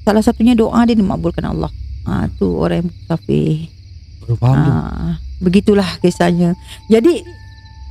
[0.07, 1.67] salah satunya doa dia dimakbulkan Allah.
[2.07, 3.67] Ah tu orang yang musafir.
[4.23, 4.71] Baru faham tu.
[4.71, 5.13] Ah
[5.43, 6.55] begitulah kisahnya.
[6.87, 7.19] Jadi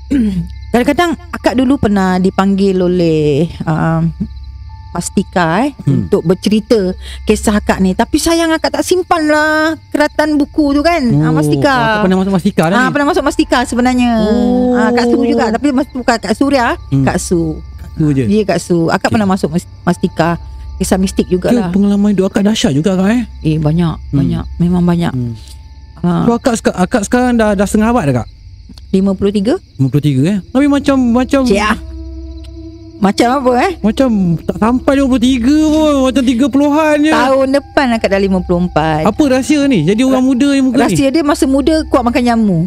[0.72, 4.08] kadang-kadang akak dulu pernah dipanggil oleh um,
[4.96, 6.08] Mastika eh Hmm.
[6.08, 11.04] untuk bercerita kisah akak ni tapi sayang akak tak simpan lah keratan buku tu kan
[11.20, 12.90] ah, Mastika Akak pernah masuk Mastika dah Ah ni?
[12.90, 14.10] pernah masuk Mastika sebenarnya.
[14.18, 14.72] Oh.
[14.72, 17.04] Ah Kak Su juga tapi bukan Kak Surya, Hmm.
[17.04, 17.60] Kak Su.
[17.94, 18.24] Tu je.
[18.24, 18.86] Dia Kak Su.
[18.86, 19.12] Akak Okay.
[19.12, 20.40] pernah masuk Mas- Mastika.
[20.76, 21.68] Kisah mistik Ke jugalah.
[21.68, 23.22] pengalaman hidup akak dahsyat juga kak eh?
[23.42, 24.12] Eh banyak, Hmm.
[24.14, 24.44] banyak.
[24.58, 25.08] Memang banyak.
[25.10, 25.32] Hmm.
[25.98, 28.28] Ha, So akak, akak sekarang dah dah setengah abad dah kak?
[28.92, 29.56] 53?
[29.76, 30.38] 53 eh?
[30.42, 31.76] Tapi macam macam Cik ah.
[32.96, 33.72] Macam apa eh?
[33.78, 34.08] macam
[34.40, 37.12] tak sampai 23 pun, macam 30-an je.
[37.12, 39.04] Tahun depan akak dah 54.
[39.04, 39.84] Apa rahsia ni?
[39.84, 40.82] Jadi orang muda yang muka ni?
[40.82, 42.58] Rahsia dia masa muda kuat makan jamu.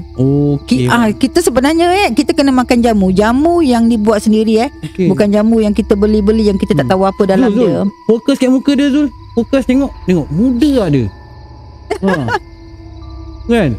[0.64, 0.86] Ki, Okey.
[0.86, 3.10] ah, kita sebenarnya eh kita kena makan jamu.
[3.10, 4.70] Jamu yang dibuat sendiri eh.
[4.86, 5.10] Okey.
[5.10, 6.94] Bukan jamu yang kita beli-beli yang kita tak Hmm.
[6.94, 7.82] tahu apa dalam Zul, Zul, dia.
[8.06, 9.08] Fokus kat muka dia Zul.
[9.34, 9.90] Fokus tengok.
[10.06, 11.04] Tengok muda ada.
[12.00, 12.14] Ha.
[13.46, 13.72] kan?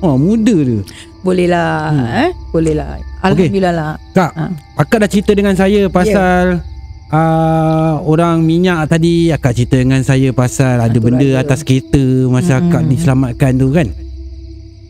[0.00, 0.80] Ha, muda dia.
[1.24, 2.04] Boleh lah Hmm.
[2.20, 2.30] eh.
[2.52, 3.00] Boleh lah.
[3.18, 3.92] Alhamdulillah lah.
[4.12, 4.44] Kak, Ha.
[4.76, 6.60] akak dah cerita dengan saya pasal
[7.08, 11.40] uh, orang minyak tadi akak cerita dengan saya pasal ada Hantu benda raya.
[11.40, 12.68] atas kereta masa Hmm.
[12.68, 13.88] akak diselamatkan tu kan.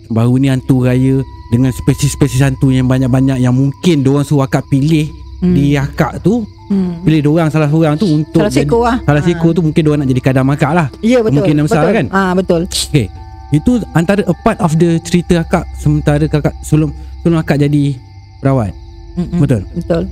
[0.07, 5.07] Baru ni hantu raya dengan spesies-spesies hantu yang banyak-banyak yang mungkin diorang suruh akak pilih
[5.39, 5.55] Hmm.
[5.55, 6.99] di akak tu Hmm.
[7.03, 8.97] pilih diorang salah seorang tu untuk Salah seko lah.
[9.01, 10.87] salah seko tu mungkin diorang nak jadi kadang akak lah.
[10.99, 11.39] Ya betul.
[11.39, 11.95] Kemungkinan besar betul.
[11.95, 12.07] kan?
[12.11, 12.63] Ah betul.
[12.67, 13.07] Okay.
[13.55, 16.91] Itu antara a part of the cerita akak sementara kakak sebelum
[17.21, 17.95] sebelum akak jadi
[18.39, 18.75] perawat.
[19.15, 19.39] Mm-mm.
[19.39, 19.63] Betul.
[19.73, 20.11] Betul.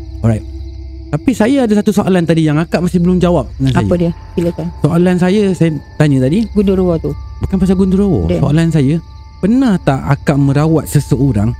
[1.12, 4.00] Tapi saya ada satu soalan tadi yang akak masih belum jawab dengan Apa saya.
[4.00, 4.10] dia?
[4.32, 4.66] Silakan.
[4.80, 7.12] Soalan saya saya tanya tadi Gundurwa tu.
[7.38, 8.24] bukan pasal Gundurawa.
[8.26, 8.40] Dia.
[8.40, 8.96] Soalan saya,
[9.36, 11.52] pernah tak akak merawat seseorang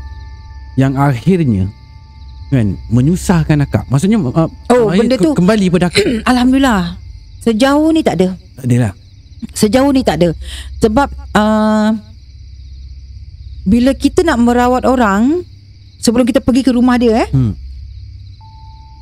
[0.75, 1.69] yang akhirnya
[2.49, 3.85] kan menyusahkan akak?
[3.89, 6.01] Maksudnya uh, Oh, benda ke- tu- kembali pada akak.
[6.31, 6.97] Alhamdulillah.
[7.43, 8.33] Sejauh ni tak ada.
[8.55, 8.93] tak adalah.
[9.51, 10.31] Sejauh ni tak ada.
[10.79, 11.91] Sebab uh,
[13.67, 15.43] bila kita nak merawat orang
[15.99, 17.55] sebelum kita pergi ke rumah dia eh Hmm.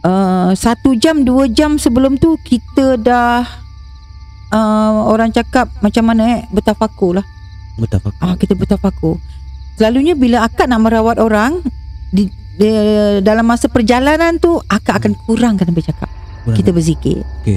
[0.05, 3.41] uh, satu jam dua jam sebelum tu kita dah
[4.53, 7.27] uh, orang cakap macam mana eh bertafakur lah
[7.81, 8.13] Pak.
[8.21, 9.17] Ah kita bertafakur.
[9.81, 11.65] Selalunya bila akak nak merawat orang
[12.13, 12.29] di,
[12.61, 12.69] di
[13.25, 16.13] dalam masa perjalanan tu akak akan kurangkan bercakap.
[16.45, 16.57] Kurang.
[16.61, 17.25] Kita berzikir.
[17.41, 17.57] Okey.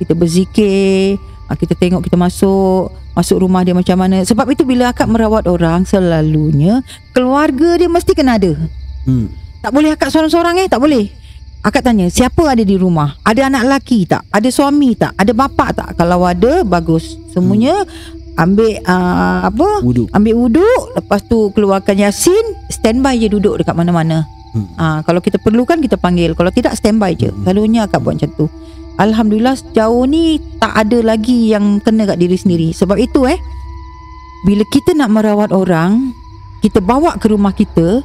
[0.00, 4.22] Kita berzikir, ah, kita tengok kita masuk masuk rumah dia macam mana.
[4.22, 6.84] Sebab itu bila akak merawat orang selalunya
[7.16, 8.54] keluarga dia mesti kena ada.
[9.08, 9.32] Hmm.
[9.64, 11.10] Tak boleh akak seorang-seorang eh, tak boleh.
[11.58, 13.18] Akak tanya, siapa ada di rumah?
[13.26, 14.22] Ada anak lelaki tak?
[14.30, 15.18] Ada suami tak?
[15.18, 15.98] Ada bapa tak?
[15.98, 17.18] Kalau ada, bagus.
[17.34, 17.82] Semuanya
[18.38, 19.82] ambil uh, apa?
[19.82, 20.06] Wuduk.
[20.14, 24.22] Ambil wuduk, lepas tu keluarkan Yasin, standby je duduk dekat mana-mana.
[24.54, 24.66] Hmm.
[24.78, 26.32] Ah, kalau kita perlukan kita panggil.
[26.38, 27.34] Kalau tidak standby je.
[27.42, 28.46] Selalunya akak buat macam tu.
[28.98, 32.68] Alhamdulillah sejauh ni tak ada lagi yang kena kat diri sendiri.
[32.74, 33.38] Sebab itu eh
[34.42, 36.14] bila kita nak merawat orang,
[36.62, 38.02] kita bawa ke rumah kita,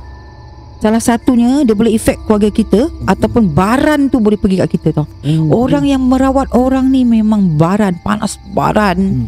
[0.81, 5.05] salah satunya dia boleh efek keluarga kita ataupun baran tu boleh pergi kat kita tau.
[5.49, 8.97] Oh, Orang yang merawat orang ni memang baran, panas baran.
[8.97, 9.27] Hmm.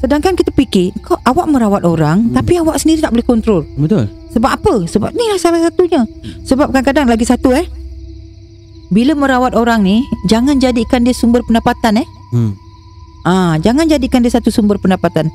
[0.00, 2.32] Sedangkan kita fikir, kau awak merawat orang Hmm.
[2.32, 3.62] tapi awak sendiri tak boleh kontrol.
[3.76, 4.08] Betul.
[4.32, 4.74] Sebab apa?
[4.88, 6.08] Sebab ni lah salah satunya.
[6.48, 7.68] Sebab kadang-kadang lagi satu eh.
[8.90, 12.08] Bila merawat orang ni, jangan jadikan dia sumber pendapatan eh.
[12.34, 12.58] Hmm.
[13.22, 15.30] Ah, jangan jadikan dia satu sumber pendapatan.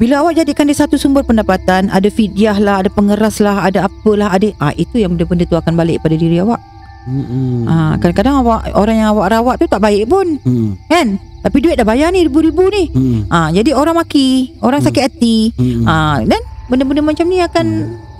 [0.00, 4.32] Bila awak jadikan dia satu sumber pendapatan, ada fidyah lah, ada pengeras lah, ada apalah,
[4.32, 6.58] ada ah itu yang benda-benda tu akan balik pada diri awak.
[7.06, 7.68] Hmm.
[7.68, 10.74] Ah, kadang-kadang awak orang yang awak rawat tu tak baik pun, Hmm.
[10.88, 11.20] kan?
[11.40, 12.88] Tapi duit dah bayar ni ribu-ribu ni.
[12.90, 13.20] Hmm.
[13.28, 15.52] Ah, jadi orang maki, orang sakit hati.
[15.54, 15.84] Hmm.
[15.84, 17.66] Ah, dan benda-benda macam ni akan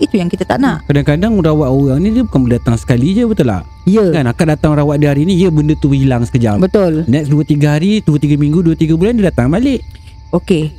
[0.00, 0.82] itu yang kita tak nak.
[0.84, 3.62] Kadang-kadang rawat orang ni dia bukan boleh datang sekali je betul tak?
[3.84, 4.04] Ya.
[4.10, 6.56] Kan akan datang rawat dia hari ni ya benda tu hilang sekejap.
[6.58, 7.04] Betul.
[7.04, 9.84] Next 2 3 hari, 2 3 minggu, 2 3 bulan dia datang balik.
[10.30, 10.72] Okey.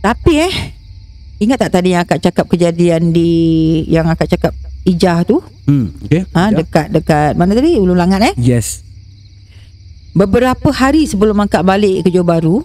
[0.00, 0.54] Tapi eh
[1.38, 3.30] ingat tak tadi yang akak cakap kejadian di
[3.86, 5.44] yang akak cakap Ijah tu?
[5.64, 5.92] Hmm.
[6.02, 6.24] Okey.
[6.30, 6.56] Ha Ya.
[6.56, 7.76] dekat dekat mana tadi?
[7.76, 8.34] Ulu Langat eh.
[8.38, 8.80] Yes.
[10.10, 12.56] Beberapa hari sebelum akak balik ke Johor Bahru,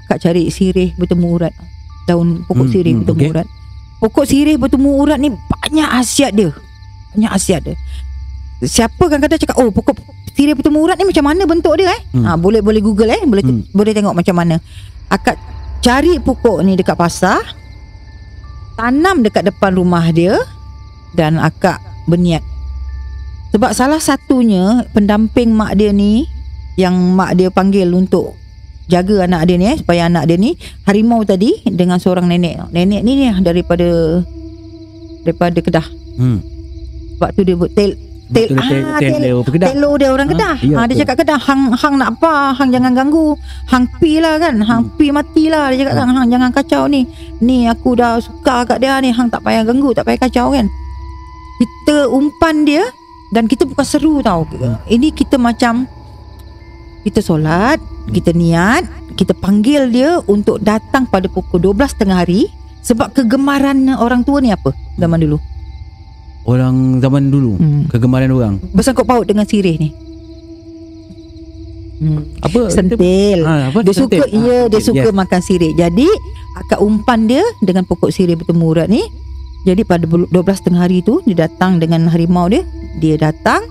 [0.00, 1.54] akak cari sirih bertemu urat.
[2.04, 3.32] Daun pokok Hmm, sirih hmm, bertemu okey.
[3.32, 3.46] urat.
[4.04, 6.52] Pokok sirih bertemu urat ni banyak khasiat dia.
[7.16, 7.76] Banyak khasiat dia.
[8.60, 9.96] Siapa kadang-kadang cakap, "Oh, pokok
[10.36, 12.24] sirih bertemu urat ni macam mana bentuk dia eh?" Hmm.
[12.28, 13.64] Ha boleh boleh Google eh, boleh Hmm.
[13.72, 14.60] boleh tengok macam mana.
[15.08, 15.40] Akak
[15.80, 17.40] cari pokok ni dekat pasar,
[18.76, 20.36] tanam dekat depan rumah dia
[21.16, 22.44] dan akak berniat.
[23.56, 26.28] Sebab salah satunya pendamping mak dia ni
[26.76, 28.36] yang mak dia panggil untuk
[28.84, 30.52] jaga anak dia ni eh supaya anak dia ni
[30.84, 32.68] harimau tadi dengan seorang nenek.
[32.70, 34.20] Nenek ni ni daripada
[35.22, 35.86] daripada Kedah.
[36.14, 36.38] Hmm.
[37.16, 38.64] Sebab tu dia buat tel tel ah,
[38.98, 39.68] tel- tel- tel- Kedah.
[39.70, 40.56] Telo dia orang Ah, Kedah.
[40.60, 42.52] ya, ha, dia cakap Kedah hang hang nak apa?
[42.52, 43.32] Hang jangan ganggu.
[43.66, 44.60] Hang pi lah kan.
[44.60, 44.96] Hang Hmm.
[44.96, 46.08] pi matilah dia cakap kan.
[46.10, 47.08] Hang jangan kacau ni.
[47.38, 49.10] Ni aku dah suka kat dia ni.
[49.10, 50.68] Hang tak payah ganggu, tak payah kacau kan.
[51.54, 52.82] Kita umpan dia
[53.30, 54.44] dan kita bukan seru tau.
[54.50, 54.76] Hmm.
[54.84, 55.86] Ini kita macam
[57.04, 57.78] kita solat,
[58.10, 58.84] kita niat,
[59.14, 62.48] kita panggil dia untuk datang pada pukul 12 tengah hari
[62.80, 65.38] sebab kegemaran orang tua ni apa zaman dulu?
[66.44, 67.84] Orang zaman dulu Hmm.
[67.88, 68.60] kegemaran orang.
[68.70, 69.88] Bersangkut paut dengan sirih ni.
[71.94, 72.20] Hmm.
[72.42, 72.68] Apa?
[72.68, 73.40] Sentil.
[73.40, 73.78] Ha, apa?
[73.80, 74.44] Dia suka Sentil.
[74.44, 75.14] ya dia suka yes.
[75.14, 75.72] makan sirih.
[75.72, 76.04] Jadi
[76.58, 79.00] akak umpan dia dengan pokok sirih bertemu urat ni.
[79.64, 82.66] Jadi pada belu- 12 tengah hari tu dia datang dengan harimau dia.
[82.98, 83.64] Dia datang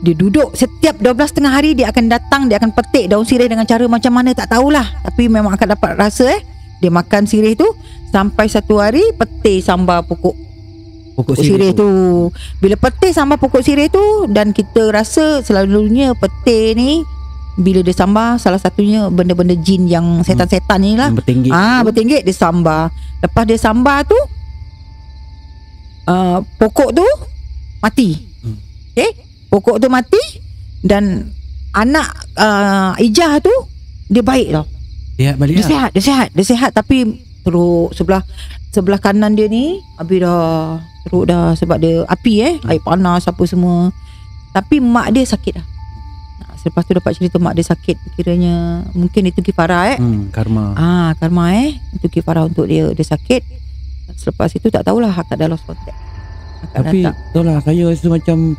[0.00, 3.68] dia duduk setiap 12 tengah hari dia akan datang dia akan petik daun sirih dengan
[3.68, 6.40] cara macam mana tak tahulah tapi memang akan dapat rasa eh
[6.80, 7.68] dia makan sirih tu
[8.08, 10.50] sampai satu hari petik sambar pokok
[11.20, 11.90] Pokok pokok sirih tu.
[12.64, 17.04] Bila petis sambal pokok sirih tu dan kita rasa selalunya petis ni
[17.60, 21.12] bila dia sambar salah satunya benda-benda jin yang setan-setan ni lah.
[21.12, 21.48] Yang bertinggi.
[21.52, 22.88] Ah bertinggit dia sambar.
[23.20, 24.16] Lepas dia sambar tu
[26.08, 27.06] uh, pokok tu
[27.84, 28.16] mati.
[28.40, 28.56] Hmm.
[28.96, 29.29] Okay?
[29.50, 30.22] Pokok tu mati
[30.80, 31.26] dan
[31.74, 33.52] anak uh, ijah tu
[34.10, 34.66] dia baik tau.
[35.20, 35.70] Lihat balik Dia lah.
[35.70, 38.22] sihat, dia sihat, dia sihat tapi teruk sebelah
[38.70, 43.42] sebelah kanan dia ni habis dah teruk dah sebab dia api eh, air panas apa
[43.44, 43.90] semua.
[44.50, 45.66] Tapi mak dia sakit dah.
[46.42, 49.98] Nah, Selepas tu dapat cerita mak dia sakit kiranya mungkin itu kifarah eh.
[49.98, 50.74] Hmm, karma.
[50.74, 51.78] Ah, karma eh.
[51.94, 53.42] Itu kifarah untuk dia dia sakit.
[54.18, 55.94] Selepas itu tak tahulah akak dah lost contact.
[56.70, 56.98] Akak Tapi
[57.34, 58.58] tahu lah saya rasa macam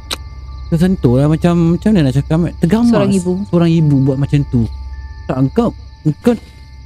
[0.71, 2.53] tersentuh lah macam macam mana nak cakap Mat?
[2.63, 2.95] tergamas.
[2.95, 3.33] Seorang ibu.
[3.51, 4.63] seorang ibu buat macam tu.
[5.27, 5.69] Tak engkau
[6.07, 6.33] engkau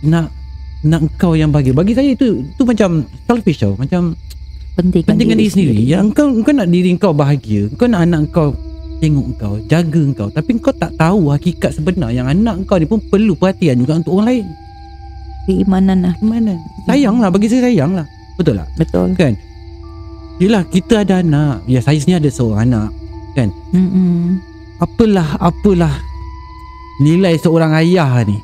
[0.02, 0.34] nak
[0.82, 1.70] nak engkau yang bagi.
[1.70, 3.78] Bagi saya itu itu macam selfish tau.
[3.78, 4.18] Macam
[4.76, 5.76] Pentingkan, pentingkan diri sendiri.
[5.88, 7.70] yang engkau engkau nak diri engkau bahagia.
[7.72, 8.48] Engkau nak anak engkau
[9.00, 10.28] tengok engkau jaga engkau.
[10.34, 14.18] Tapi engkau tak tahu hakikat sebenar yang anak engkau ni pun perlu perhatian juga untuk
[14.18, 14.46] orang lain.
[15.46, 16.16] Keimanan lah.
[16.26, 16.58] mana
[16.90, 18.68] sayang lah bagi saya sayang lah betul tak?
[18.82, 19.14] Betul.
[19.14, 19.34] kan?
[20.42, 21.64] Yelah kita ada anak.
[21.70, 22.90] Ya saya sendiri ada seorang anak
[23.76, 24.40] Mm-mm.
[24.80, 25.96] apalah apalah
[27.04, 28.40] nilai seorang ayah ni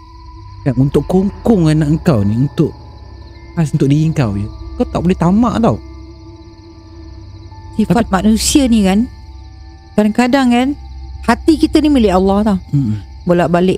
[0.68, 0.76] kan?
[0.78, 2.76] Untuk kongkong anak engkau ni untuk
[3.56, 4.48] khas untuk diri kau je.
[4.80, 5.80] Kau tak boleh tamak tau.
[7.80, 9.08] Sifat manusia ni kan
[9.96, 10.68] Kadang-kadang kan
[11.22, 12.60] Hati kita ni milik Allah tau.
[12.74, 12.98] Hmm.
[13.30, 13.78] Bolak-balik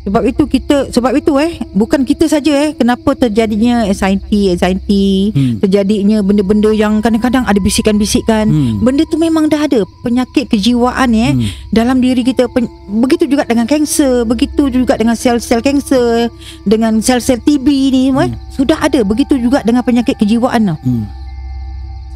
[0.00, 5.60] Sebab itu kita sebab itu eh bukan kita saja eh kenapa terjadinya anxiety anxiety Hmm.
[5.60, 8.80] terjadinya benda-benda yang kadang-kadang ada bisikan-bisikan Hmm.
[8.80, 11.44] benda tu memang dah ada penyakit kejiwaan eh Hmm.
[11.68, 12.64] dalam diri kita pen,
[12.96, 16.32] begitu juga dengan kanser begitu juga dengan sel-sel kanser
[16.64, 18.24] dengan sel-sel TB ni hmm.
[18.24, 20.80] eh, sudah ada begitu juga dengan penyakit kejiwaan tau.
[20.80, 21.04] Hmm.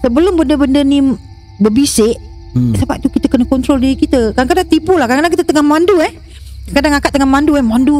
[0.00, 1.04] sebelum benda-benda ni
[1.58, 2.16] berbisik
[2.54, 2.70] Hmm.
[2.70, 6.14] sebab tu kita kena kontrol diri kita kadang-kadang tipu lah kadang-kadang kita tengah mandu eh
[6.72, 7.64] kadang akak tengah mandu eh.
[7.64, 7.96] Mandu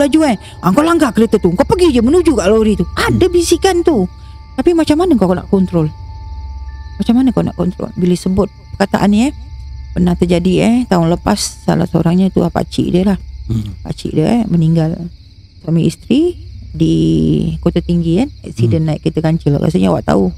[0.00, 0.36] laju eh.
[0.58, 1.54] Ah, kau langgar kereta tu.
[1.54, 2.82] Kau pergi je menuju kat lori tu.
[2.98, 4.10] Ada bisikan tu.
[4.58, 5.86] Tapi macam mana kau nak kontrol?
[6.98, 7.94] Macam mana kau nak kontrol?
[7.94, 9.32] Bila sebut perkataan ni eh
[9.94, 13.18] pernah terjadi eh tahun lepas salah seorangnya tu pakcik dia lah.
[13.46, 13.78] Hmm.
[13.86, 14.98] pakcik dia eh meninggal.
[15.62, 16.34] Suami isteri
[16.74, 16.94] di
[17.62, 18.88] Kota Tinggi kan accident hmm.
[18.90, 19.62] naik kereta kancil.
[19.62, 20.34] Rasanya awak tahu.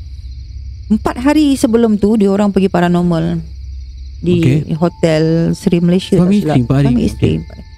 [0.92, 3.40] Empat hari sebelum tu dia orang pergi paranormal.
[4.20, 4.76] Di Okey.
[4.76, 7.69] hotel Seri Malaysia Suami isteri suami isteri hari.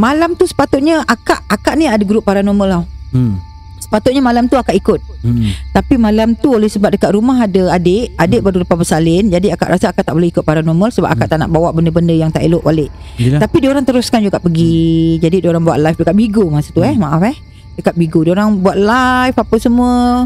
[0.00, 2.84] Malam tu sepatutnya akak akak ni ada grup paranormal tau.
[3.10, 3.36] Hmm.
[3.80, 5.00] sepatutnya malam tu akak ikut.
[5.20, 5.50] Hmm.
[5.74, 9.28] tapi malam tu oleh sebab dekat rumah ada adik Adik baru lepas bersalin.
[9.28, 12.32] Jadi akak rasa akak tak boleh ikut paranormal Sebab akak tak nak bawa benda-benda yang
[12.32, 12.88] tak elok balik.
[13.20, 13.42] Yelah.
[13.42, 15.20] Tapi dia orang teruskan juga pergi.
[15.20, 16.96] Jadi dia orang buat live dekat Bigo masa tu eh.
[16.96, 17.36] Maaf eh.
[17.76, 18.24] Dekat Bigo.
[18.24, 20.24] Dia orang buat live apa semua.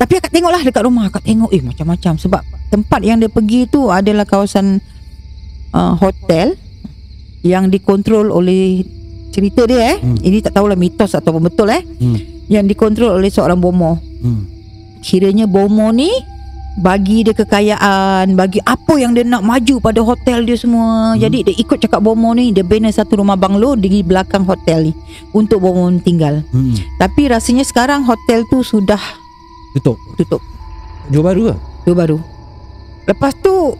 [0.00, 1.04] Tapi akak tengok lah dekat rumah.
[1.12, 2.12] Akak tengok eh macam-macam.
[2.16, 2.42] Sebab
[2.72, 4.78] tempat yang dia pergi tu adalah kawasan
[5.74, 6.54] uh, hotel
[7.42, 8.84] Yang dikontrol oleh
[9.30, 10.16] cerita dia eh Hmm.
[10.16, 12.18] Ini tak tahulah mitos ataupun betul eh Hmm.
[12.46, 14.44] Yang dikontrol oleh seorang bomoh Hmm.
[15.00, 16.10] kiranya Bomo ni
[16.72, 21.12] bagi dia kekayaan, bagi apa yang dia nak maju pada hotel dia semua.
[21.12, 21.18] Hmm.
[21.18, 24.92] Jadi dia ikut cakap Bomo ni, dia bina satu rumah banglo di belakang hotel ni
[25.30, 26.46] untuk Bomo tinggal.
[26.48, 26.72] Hmm.
[26.96, 29.00] Tapi rasanya sekarang hotel tu sudah
[29.72, 29.98] Tutup.
[30.16, 30.42] tutup.
[31.08, 31.54] Jual baru ke?
[31.82, 32.16] Tu baru.
[33.04, 33.74] Lepas tu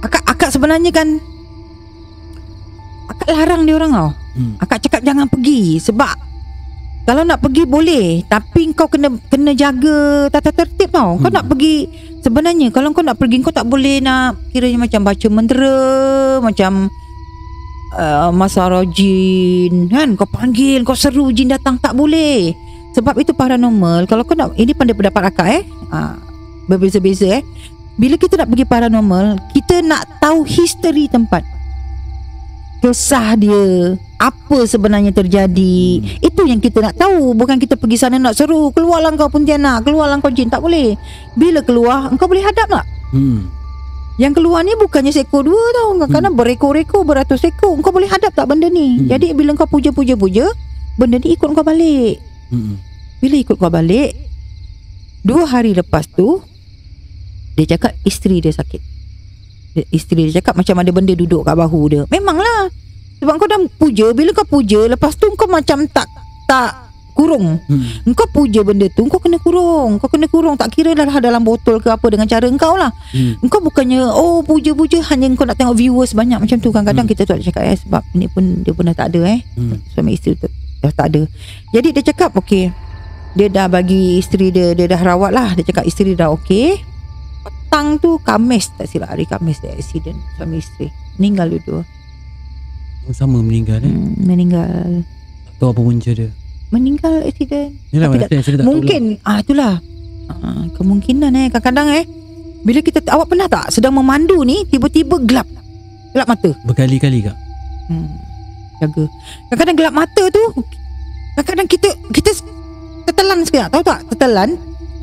[0.00, 1.18] akak akak sebenarnya kan
[3.06, 4.10] akak larang dia orang tau.
[4.34, 4.54] Hmm.
[4.62, 6.14] Akak cakap jangan pergi sebab
[7.08, 11.18] kalau nak pergi boleh tapi kau kena kena jaga tata tertib tau.
[11.18, 11.36] Kau Hmm.
[11.40, 11.90] nak pergi
[12.22, 15.80] sebenarnya kalau kau nak pergi kau tak boleh nak kiranya macam baca mentera
[16.38, 16.72] macam
[17.98, 22.54] uh, masara jin kan kau panggil kau seru jin datang tak boleh.
[22.94, 25.62] Sebab itu paranormal kalau kau nak ini pada pendapat akak eh.
[25.90, 26.14] Uh,
[26.70, 27.44] berbeza-beza eh.
[27.98, 31.44] Bila kita nak pergi paranormal, kita nak tahu history tempat
[32.80, 35.80] kisah dia apa sebenarnya terjadi.
[36.04, 36.28] Hmm.
[36.28, 37.32] itu yang kita nak tahu.
[37.32, 39.88] Bukan kita pergi sana nak seru keluarlah kau pontianak.
[39.88, 40.52] Keluarlah kau jin.
[40.52, 40.92] Tak boleh.
[41.32, 42.86] Bila keluar engkau boleh hadap tak?
[43.10, 43.48] Hmm.
[44.20, 45.96] yang keluar ni bukannya seekor dua tau.
[45.96, 47.72] Kadang-kadang berekor-ekor beratus ekor.
[47.72, 49.00] Engkau boleh hadap tak benda ni?
[49.00, 49.08] Hmm.
[49.08, 50.52] jadi bila kau puja-puja-puja
[51.00, 52.20] benda ni ikut kau balik.
[52.52, 52.76] Hmm.
[53.24, 54.10] bila ikut kau balik
[55.20, 56.40] Dua hari lepas tu
[57.54, 58.82] Dia cakap isteri dia sakit.
[59.76, 62.02] Dia, Isteri dia cakap macam ada benda duduk kat bahu dia.
[62.10, 62.72] Memanglah
[63.20, 66.08] Sebab kau dah puja Bila kau puja Lepas tu kau macam tak
[66.44, 66.70] Tak
[67.12, 67.84] kurung Hmm.
[68.02, 71.76] Engkau puja benda tu Kau kena kurung Kau kena kurung Tak kira dah dalam botol
[71.76, 73.36] ke apa Dengan cara engkau lah Hmm.
[73.40, 77.12] Engkau bukannya Oh puja-puja Hanya kau nak tengok viewers banyak Macam tu kadang-kadang Hmm.
[77.12, 79.76] kita tak cakap eh Sebab ni pun Dia pun dah tak ada eh Hmm.
[79.86, 80.48] suami isteri tu
[80.80, 81.28] dah tak ada.
[81.70, 82.72] Jadi dia cakap okey.
[83.36, 85.52] Dia dah bagi isteri dia dia dah rawat lah.
[85.52, 86.80] Dia cakap isteri dah okey.
[87.40, 90.88] Petang tu Kamis tak silap hari Kamis dia accident suami isteri.
[91.14, 91.84] Meninggal dua-dua.
[93.10, 93.90] Sama meninggal eh.
[93.90, 95.02] Hmm, meninggal.
[95.48, 96.30] Tak tahu apa punca dia.
[96.70, 97.70] Meninggal accident.
[97.90, 99.74] Yalah Tapi mana saya tak Mungkin ah itulah.
[100.30, 102.04] Ah, kemungkinan eh kadang-kadang eh
[102.62, 105.48] bila kita awak pernah tak sedang memandu ni tiba-tiba gelap.
[106.14, 106.54] Gelap mata.
[106.54, 106.58] lah.
[106.70, 107.36] Berkali-kali kak.
[107.90, 108.06] Hmm.
[108.78, 109.04] Jaga.
[109.50, 110.42] Kadang-kadang gelap mata tu
[111.34, 112.30] kadang-kadang kita kita
[113.10, 114.00] tertelan sekejap, tahu tak?
[114.14, 114.50] Tertelan.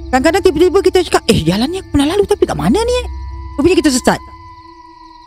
[0.07, 3.05] Kadang-kadang tiba-tiba kita cakap, "Eh, jalan ni aku pernah lalu tapi kat mana ni?" eh?"
[3.59, 4.21] Rupanya kita sesat.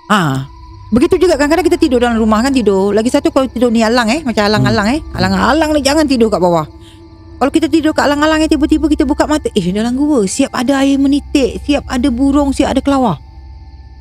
[0.08, 0.48] Ah.
[0.90, 2.90] Begitu juga kadang-kadang kita tidur dalam rumah kan tidur.
[2.90, 5.00] Lagi satu kalau tidur ni alang eh, macam alang-alang eh.
[5.14, 6.66] Alang-alang ni jangan tidur kat bawah.
[7.38, 10.82] Kalau kita tidur kat alang-alang eh tiba-tiba kita buka mata, eh dalam gua siap ada
[10.82, 13.22] air menitik, siap ada burung, siap ada kelawar.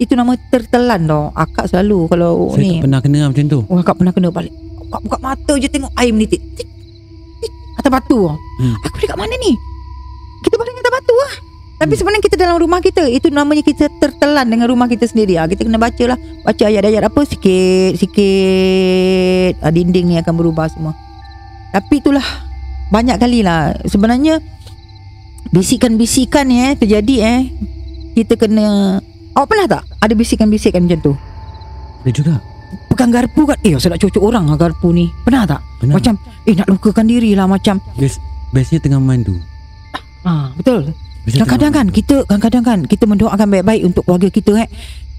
[0.01, 1.29] Itu nama tertelan tau.
[1.37, 3.59] Akak selalu kalau Saya ni tak pernah kena macam tu.
[3.69, 6.65] Oh akak pernah kena balik Buka, buka mata je tengok air menitik Tik,
[7.43, 8.75] tik, Atas batu Hmm.
[8.83, 9.55] Aku dekat mana ni
[10.43, 11.48] Kita baling atas batu lah
[11.79, 15.39] Tapi sebenarnya kita dalam rumah kita Itu namanya kita tertelan dengan rumah kita sendiri.
[15.39, 15.47] Ah.
[15.47, 16.19] Kita kena baca lah.
[16.43, 17.23] Baca ayat-ayat apa?
[17.23, 19.63] Sikit Sikit.
[19.63, 20.91] Ah, Dinding ni akan berubah semua.
[21.71, 22.23] Tapi itulah
[22.91, 23.79] Banyak kali lah.
[23.87, 24.43] Sebenarnya
[25.55, 27.39] Bisikan-bisikan ni eh Terjadi eh
[28.11, 28.99] Kita kena
[29.39, 31.13] Awak pernah tak Ada bisikan-bisikan macam tu?
[32.03, 32.35] Ada juga.
[32.91, 33.55] Pegang garpu kan?
[33.63, 35.07] Eh saya nak cucuk orang lah garpu ni.
[35.23, 35.61] Pernah tak?
[35.79, 35.95] Pernah.
[35.95, 36.13] Macam
[36.43, 37.79] Eh nak lukakan diri lah Macam.
[37.95, 38.19] Bias,
[38.51, 39.39] biasanya tengah mandu.
[40.27, 40.91] ah Betul
[41.27, 44.69] Kadang-kadang kan Kita kadang-kadang kan Kita mendoakan baik-baik Untuk keluarga kita eh.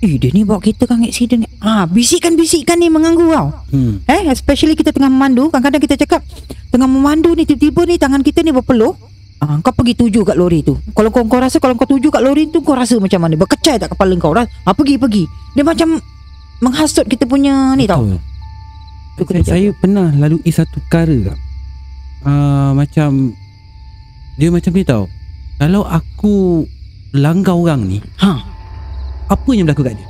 [0.00, 1.44] Eh dia ni bawa kereta kan accident?
[1.60, 4.00] Ah bisikan-bisikan ni mengganggu kau Hmm.
[4.08, 6.24] Eh especially kita tengah memandu Kadang-kadang kita cakap
[6.72, 8.96] Tengah memandu ni Tiba-tiba ni tangan kita ni berpeluh.
[9.40, 10.76] Ah, Kau pergi tuju kat lori tu.
[10.92, 13.36] Kalau kau, kau rasa Kalau kau tuju kat lori tu Kau rasa macam mana?
[13.40, 14.32] Berkecai tak kepala kau?
[14.36, 15.24] Ah, Pergi-pergi
[15.56, 16.00] Dia macam
[16.60, 18.04] Menghasut kita punya ni tau.
[18.04, 18.20] Betul.
[19.16, 21.38] Tu kena Saya, saya pernah lalui satu perkara kak.
[22.20, 23.32] Uh, macam
[24.36, 25.04] dia macam ni tau.
[25.60, 26.64] Kalau aku
[27.12, 28.48] langgar orang ni, Ha
[29.30, 30.08] apa yang berlaku kat dia?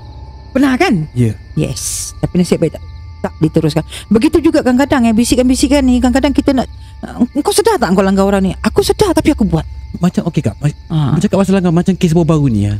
[0.50, 1.36] Pernah kan Ya.
[1.54, 2.82] Yes Tapi nasib baik tak
[3.20, 6.66] Tak diteruskan Begitu juga kadang-kadang eh Bisikan-bisikan ni Kadang-kadang kita nak
[7.04, 9.62] uh, Kau sedar tak kau langgar orang ni Aku sedar tapi aku buat
[10.00, 10.56] Macam okey kak.
[10.56, 10.98] Ma- ha.
[11.14, 12.74] Macam kat pasal langgar macam kes baru-baru ni ya.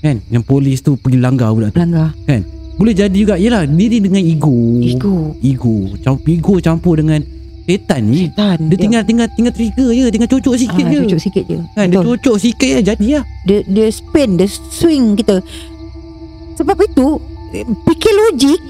[0.00, 0.22] Kan?
[0.30, 1.80] Yang polis tu pergi langgar budak tu.
[1.82, 2.46] Langgar Kan?
[2.80, 3.34] Boleh jadi juga.
[3.36, 4.80] Yalah, diri dengan ego.
[4.80, 5.96] Ego Ego.
[6.00, 7.20] Campur ego campur dengan
[7.72, 8.26] setan ni.
[8.26, 10.98] Setan Dia tinggal tinggal tinggal trigger je, tinggal cocok sikit ah, je.
[11.04, 12.06] Cucuk sikit je Kan, dia Betul.
[12.10, 13.24] cocok sikit je jadi lah.
[13.42, 15.38] dia, dia spin Dia swing kita
[16.54, 17.06] Sebab itu
[17.52, 18.60] eh, Fikir logik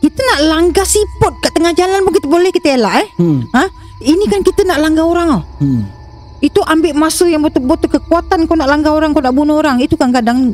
[0.00, 3.40] Kita nak langgar siput Kat tengah jalan pun kita boleh Kita elak eh Hmm.
[3.50, 3.64] ha?
[3.98, 5.82] Ini kan kita nak langgar orang tau Hmm.
[6.38, 9.94] Itu ambil masa yang betul-betul Kekuatan kau nak langgar orang Kau nak bunuh orang Itu
[9.94, 10.52] kan kadang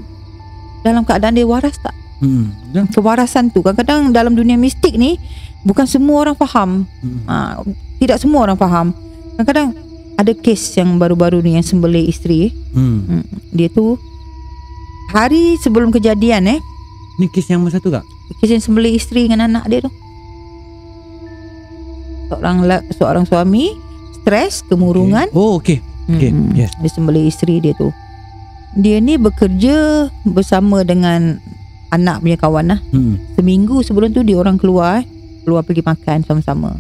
[0.80, 2.53] Dalam keadaan dia waras tak Hmm.
[2.68, 5.16] Dan, Kewarasan tu Kadang-kadang dalam dunia mistik ni
[5.62, 7.20] Bukan semua orang faham hmm.
[7.24, 7.61] ha,
[7.98, 8.96] Tidak semua orang faham
[9.34, 9.76] Kadang-kadang
[10.14, 13.02] Ada kes yang baru-baru ni Yang sembelih isteri Hmm.
[13.02, 13.98] Hmm, Dia tu
[15.11, 16.61] Hari sebelum kejadian eh
[17.16, 18.06] Ni kes yang masa tu kak?
[18.38, 19.90] Kes yang sembelih isteri dengan anak dia tu
[22.28, 22.56] Seorang
[22.90, 23.74] seorang suami
[24.16, 25.36] Stres, kemurungan Okay.
[25.36, 25.78] Oh okey.
[26.08, 26.70] okey, Hmm, yes.
[26.78, 27.90] Dia sembelih isteri dia tu
[28.74, 31.36] Dia ni bekerja Bersama dengan
[31.90, 33.18] Anak punya kawan lah Hmm.
[33.34, 35.06] Seminggu sebelum tu Dia orang keluar eh.
[35.43, 36.76] Keluar pergi makan sama-sama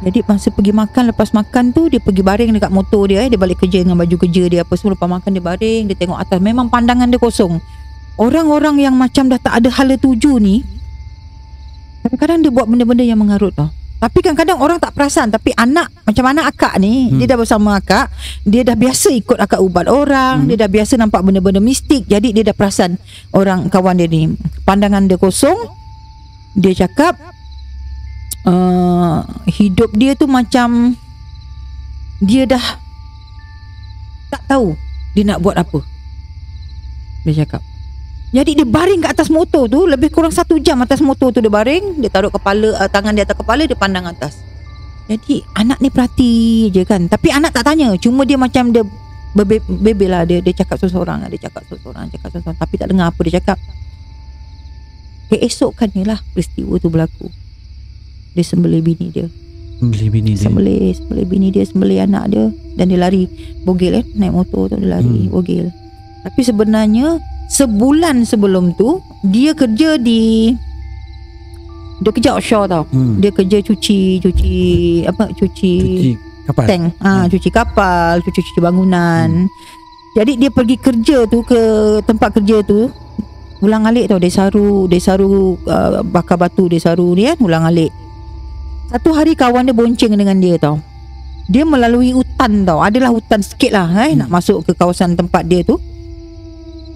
[0.00, 3.28] Jadi masa pergi makan Lepas makan tu Dia pergi baring dekat motor dia eh.
[3.28, 6.18] Dia balik kerja dengan baju kerja dia Apa semua Lepas makan dia baring Dia tengok
[6.18, 7.60] atas Memang pandangan dia kosong
[8.14, 10.62] Orang-orang yang macam dah tak ada hala tuju ni
[12.04, 16.28] Kadang-kadang dia buat benda-benda yang mengarut tau tapi kadang-kadang orang tak perasan Tapi anak Macam
[16.28, 17.16] anak akak ni Hmm.
[17.16, 18.12] Dia dah bersama akak
[18.44, 20.48] Dia dah biasa ikut akak ubat orang Hmm.
[20.52, 23.00] Dia dah biasa nampak benda-benda mistik Jadi dia dah perasan
[23.32, 24.28] Orang kawan dia ni
[24.68, 25.56] Pandangan dia kosong
[26.54, 27.18] Dia cakap
[28.46, 30.94] uh, Hidup dia tu macam
[32.22, 32.62] Dia dah
[34.30, 34.78] Tak tahu
[35.18, 35.82] Dia nak buat apa.
[37.26, 37.62] Dia cakap.
[38.34, 41.50] Jadi dia baring kat atas motor tu Lebih kurang satu jam atas motor tu dia
[41.50, 44.38] baring Dia taruh kepala uh, Tangan di atas kepala Dia pandang atas.
[45.04, 46.34] Jadi anak ni perhati
[46.72, 47.06] je kan?
[47.10, 48.82] Tapi anak tak tanya Cuma dia macam dia
[49.34, 52.58] Bebel lah dia, dia cakap seseorang Dia cakap seseorang Cakap seseorang.
[52.58, 53.58] Tapi tak dengar apa dia cakap
[55.26, 57.28] Keesokannya lah Peristiwa tu berlaku
[58.32, 59.26] Dia sembelih bini dia
[59.76, 60.46] Beli bini dia.
[60.46, 62.44] Sembelih Sembelih bini dia Sembelih anak dia
[62.74, 63.26] Dan dia lari
[63.60, 65.30] Bogel eh Naik motor tu dia lari Hmm.
[65.30, 65.68] Bogel
[66.22, 70.54] Tapi sebenarnya Sebulan sebelum tu Dia kerja di
[71.98, 73.18] Dia kerja offshore tau Hmm.
[73.18, 74.54] Dia kerja cuci Cuci
[75.04, 76.10] Apa Cuci, Cuci
[76.46, 76.64] kapal.
[76.64, 79.50] Tank ah, Cuci kapal Cuci-cuci bangunan
[80.14, 81.60] Jadi dia pergi kerja tu Ke
[82.00, 82.88] tempat kerja tu
[83.62, 87.68] Ulang alik tau Dia saru Dia saru uh, Bakar batu Dia saru ni kan Ulang
[87.68, 87.92] alik.
[88.90, 90.78] Satu hari kawan dia bonceng dengan dia tau.
[91.50, 95.62] Dia melalui hutan tau Adalah hutan sikit lah eh, Nak masuk ke kawasan tempat dia
[95.62, 95.78] tu.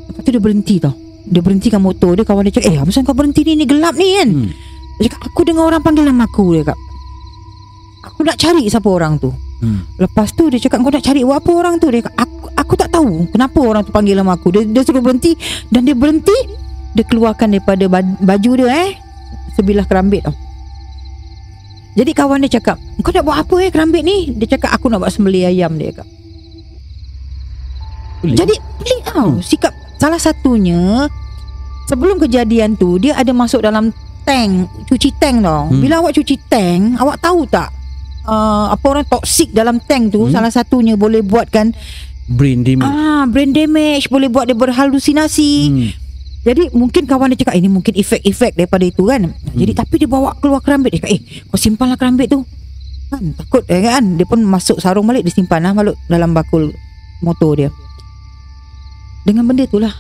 [0.09, 0.95] Lepas tu dia berhenti tau.
[1.29, 4.09] Dia berhentikan motor dia Kawan dia cakap Eh apa kau berhenti ni Ni gelap ni
[4.19, 4.29] kan?
[4.31, 4.51] Hmm.
[4.99, 6.79] Dia cakap aku dengar orang panggil nama aku Dia cakap.
[8.09, 9.31] Aku nak cari siapa orang tu.
[9.59, 9.83] Hmm.
[9.99, 11.91] Lepas tu dia cakap kau nak cari buat apa orang tu?
[11.91, 14.53] Dia cakap aku, aku tak tahu Kenapa orang tu panggil nama aku.
[14.53, 15.33] Dia, dia suruh berhenti
[15.73, 16.37] Dan dia berhenti
[16.93, 18.91] Dia keluarkan daripada baj- baju dia eh
[19.57, 20.37] Sebilah kerambit tau.
[21.97, 24.31] Jadi kawan dia cakap Kau nak buat apa eh kerambit ni?
[24.31, 26.07] Dia cakap aku nak buat sembelih ayam Dia cakap
[28.21, 28.37] Boleh.
[28.37, 29.31] Jadi pelik tau.
[29.41, 31.09] Sikap Salah satunya
[31.89, 33.91] Sebelum kejadian tu Dia ada masuk dalam
[34.23, 35.67] tank Cuci tank tau.
[35.67, 35.81] Hmm.
[35.81, 37.73] Bila awak cuci tank Awak tahu tak
[38.27, 40.31] uh, Apa orang toksik dalam tank tu Hmm.
[40.31, 41.75] Salah satunya boleh buatkan
[42.29, 42.87] brain damage.
[42.87, 45.91] ah Brain damage Boleh buat dia berhalusinasi Hmm.
[46.41, 50.37] Jadi mungkin kawan dia cakap Ini mungkin efek-efek daripada itu kan Jadi tapi dia bawa
[50.37, 52.45] keluar kerambit Dia cakap eh kau simpanlah kerambit tu
[53.09, 56.71] kan Takut eh, kan Dia pun masuk sarung balik Dia simpan lah balik dalam bakul
[57.19, 57.71] motor dia
[59.23, 59.93] Dengan benda tu lah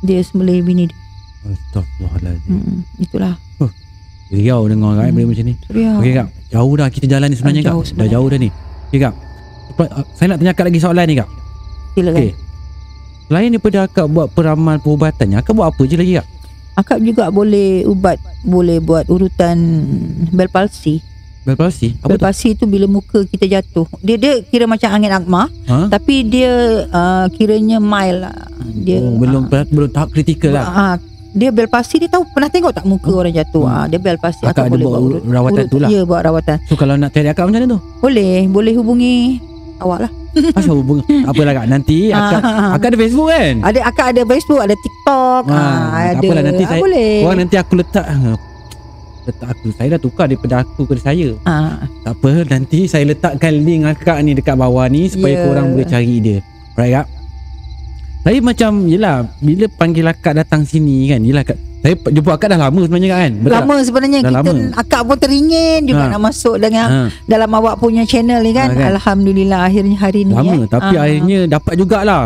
[0.00, 0.98] Dia sembelih bini dia
[1.44, 2.50] Astaghfirullahaladzim.
[2.50, 3.34] hmm, Itulah
[4.26, 5.14] Riau dengar kan Hmm.
[5.14, 5.54] benda macam ni.
[5.62, 7.70] Surya Okey kak, jauh dah kita jalan ni sebenarnya Ah, kak.
[7.70, 8.12] jauh Dah sebenarnya.
[8.16, 8.48] jauh dah ni.
[8.88, 9.14] Okey kak.
[9.74, 11.28] Uh, Saya nak tanya kak lagi soalan ni kak.
[11.94, 12.32] Silakan Okey.
[13.24, 16.26] Selain daripada akak buat peramal perubatannya, akak buat apa je lagi kak?
[16.74, 19.54] Akak juga boleh ubat Boleh buat urutan
[20.34, 20.98] Bel palsi
[21.44, 21.92] Bel palsi?
[22.00, 23.84] Apa Bel palsi tu bila muka kita jatuh.
[24.00, 25.52] Dia dia kira macam angin akma?
[25.68, 25.92] Ha?
[25.92, 28.48] tapi dia uh, kiranya mild lah.
[28.64, 30.64] Dia oh, belum belum tahap kritikal lah.
[30.64, 30.94] Ah,
[31.36, 33.68] dia bel palsi dia tahu pernah tengok tak muka orang jatuh.
[33.68, 35.88] Ah, dia bel palsi Akak ada buat urut- rawatan urut- tu lah.
[35.92, 36.56] Ya, buat rawatan.
[36.64, 37.80] So kalau nak cari akak macam mana tu?
[38.00, 39.16] Boleh, boleh hubungi
[39.78, 40.10] awak lah.
[40.52, 40.98] Asal hubung
[41.30, 42.74] Apalah kak Nanti akak, Ah.
[42.74, 46.18] akak ada Facebook kan Ada akak ada Facebook, ada TikTok, Ah, ah, tak ada.
[46.20, 47.14] apalah, nanti Ah, saya- boleh.
[47.22, 48.34] Orang nanti aku letak ah,
[49.24, 53.54] Letak aku Saya dah tukar daripada aku ke saya Ah, Tak apa Nanti saya letakkan
[53.56, 55.42] link akak ni Dekat bawah ni Supaya Ya.
[55.44, 56.38] korang boleh cari dia
[56.74, 57.06] Alright kak
[58.24, 62.58] Saya macam Yelah Bila panggil akak datang sini kan Yelah kak Saya jumpa akak dah
[62.58, 63.60] lama sebenarnya kan Betul tak?
[63.60, 64.64] lama sebenarnya Dah kita lama.
[64.74, 66.10] akak pun teringin juga Ha.
[66.10, 68.68] nak masuk dengan ha, dalam awak punya channel ni kan.
[68.68, 68.88] Ha, kan?
[68.96, 70.66] Alhamdulillah akhirnya hari ni Lama eh.
[70.66, 71.02] Tapi Ah.
[71.04, 72.22] akhirnya dapat jugalah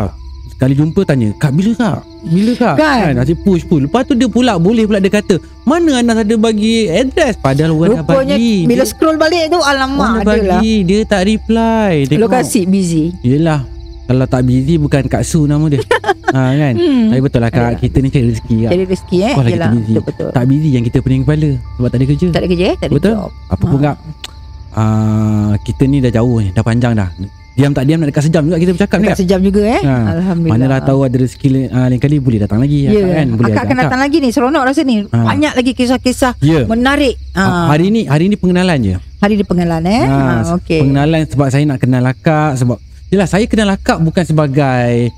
[0.49, 1.99] Sekali jumpa tanya Kak bila kak?
[2.25, 2.75] Bila kak?
[2.75, 3.11] Kan?
[3.15, 6.87] Asyik push push Lepas tu dia pula Boleh pula dia kata Mana Anas ada bagi
[6.87, 10.61] address Padahal orang dah Rupanya bagi bila dia, scroll balik tu alamak dah ada lah.
[10.63, 12.07] Dia tak reply.
[12.09, 13.11] Lokasi busy.
[13.21, 13.78] Yelah
[14.09, 15.77] Kalau tak busy Bukan Kak Su nama dia
[16.35, 16.73] ha, kan?
[16.73, 17.09] Hmm.
[17.09, 17.79] Tapi betul lah kak Ayolah.
[17.79, 19.31] Kita ni cari rezeki kak Jadi rezeki eh.
[19.31, 19.81] Sekolah kita busy.
[19.87, 20.29] betul betul.
[20.33, 22.87] Tak busy yang kita pening kepala Sebab tak ada kerja Tak ada kerja eh, tak
[22.87, 23.13] ada Betul?
[23.15, 23.29] job.
[23.47, 23.85] Apa pun Ha.
[23.85, 23.95] kak
[24.73, 27.09] uh, Kita ni dah jauh ni Dah panjang dah
[27.51, 29.81] Diam tak diam nak dekat sejam juga kita bercakap ni Dekat kak sejam juga eh.
[29.83, 29.95] Ha.
[30.15, 30.55] Alhamdulillah.
[30.55, 32.95] Manalah tahu ada rezeki uh, lain kali boleh datang lagi Ya.
[32.95, 34.95] akak kan boleh akak akan datang lagi ni seronok rasa ni.
[35.03, 35.17] Ha.
[35.27, 36.63] Banyak lagi kisah-kisah Ya.
[36.63, 37.19] menarik.
[37.29, 37.75] Ah, Ha.
[37.75, 38.95] Hari ni hari ni pengenalan je.
[39.19, 40.03] hari di pengenalan eh.
[40.07, 40.79] Ah, Ha, okey.
[40.79, 42.79] Pengenalan sebab saya nak kenal akak sebab
[43.09, 45.09] Yelah saya kenal akak bukan sebagai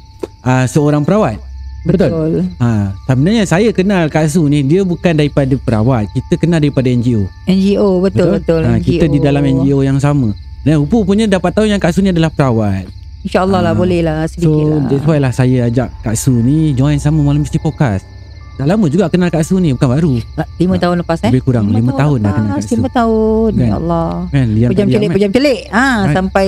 [0.42, 1.36] uh, seorang perawat.
[1.82, 2.08] Betul.
[2.08, 2.32] Betul.
[2.58, 6.06] Ha, sebenarnya saya kenal Kak Su ni dia bukan daripada perawat.
[6.10, 7.26] Kita kenal daripada NGO.
[7.46, 8.62] NGO betul betul.
[8.62, 8.86] Ha, NGO.
[8.86, 10.30] kita di dalam NGO yang sama.
[10.62, 12.86] Dan rupa-rupanya dapat tahu yang Kak Su ni adalah perawat.
[13.22, 13.78] InsyaAllah lah Ah.
[13.78, 14.82] boleh lah sedikit So lah.
[14.88, 18.06] that's why lah saya ajak Kak Su ni join sama Malam Mesti Podcast.
[18.56, 20.14] Dah lama juga kenal Kak Su ni bukan baru.
[20.56, 21.34] Lima tahun lepas eh.
[21.34, 22.78] Lebih kurang lima tahun dah kenal Kak Su.
[22.78, 23.52] Lima tahun.
[23.52, 23.66] Kan?
[23.68, 24.12] Ya Allah.
[24.30, 25.60] Kan Pejam celik, pejam celik.
[25.68, 26.14] Ah, Right.
[26.14, 26.48] sampai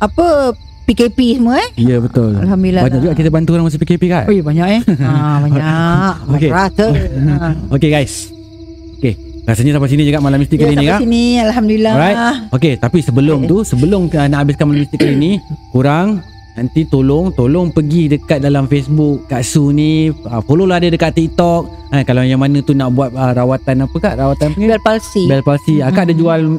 [0.00, 0.56] apa
[0.88, 1.62] PKP semua eh.
[1.62, 1.70] kan?
[1.78, 2.34] Ya betul.
[2.34, 2.82] Alhamdulillah.
[2.82, 4.24] Banyak juga kita bantu orang masa PKP kan.
[4.26, 4.80] Oh, ya, banyak eh.
[5.06, 6.14] ah, banyak.
[6.34, 6.50] Okey.
[6.50, 6.86] Rata.
[7.30, 7.54] Ah.
[7.78, 8.34] Okay guys.
[8.98, 9.14] Okay.
[9.46, 11.00] Rasanya sampai sini kat malam mistik Ya, kali ni sampai kak.
[11.00, 11.92] sini alhamdulillah.
[11.94, 12.18] Alright.
[12.50, 12.74] Okay.
[12.74, 13.50] Tapi sebelum Okay.
[13.50, 15.32] tu, sebelum uh, nak habiskan malam mistik kali ni,
[15.70, 16.20] kurang
[16.50, 21.14] nanti tolong tolong pergi dekat dalam Facebook Kak Su ni uh, follow lah dia dekat
[21.14, 24.48] TikTok ha, kalau yang mana tu nak buat uh, rawatan apa kak rawatan?
[24.58, 25.24] Bel palsi.
[25.24, 26.58] bel palsi akak ada jual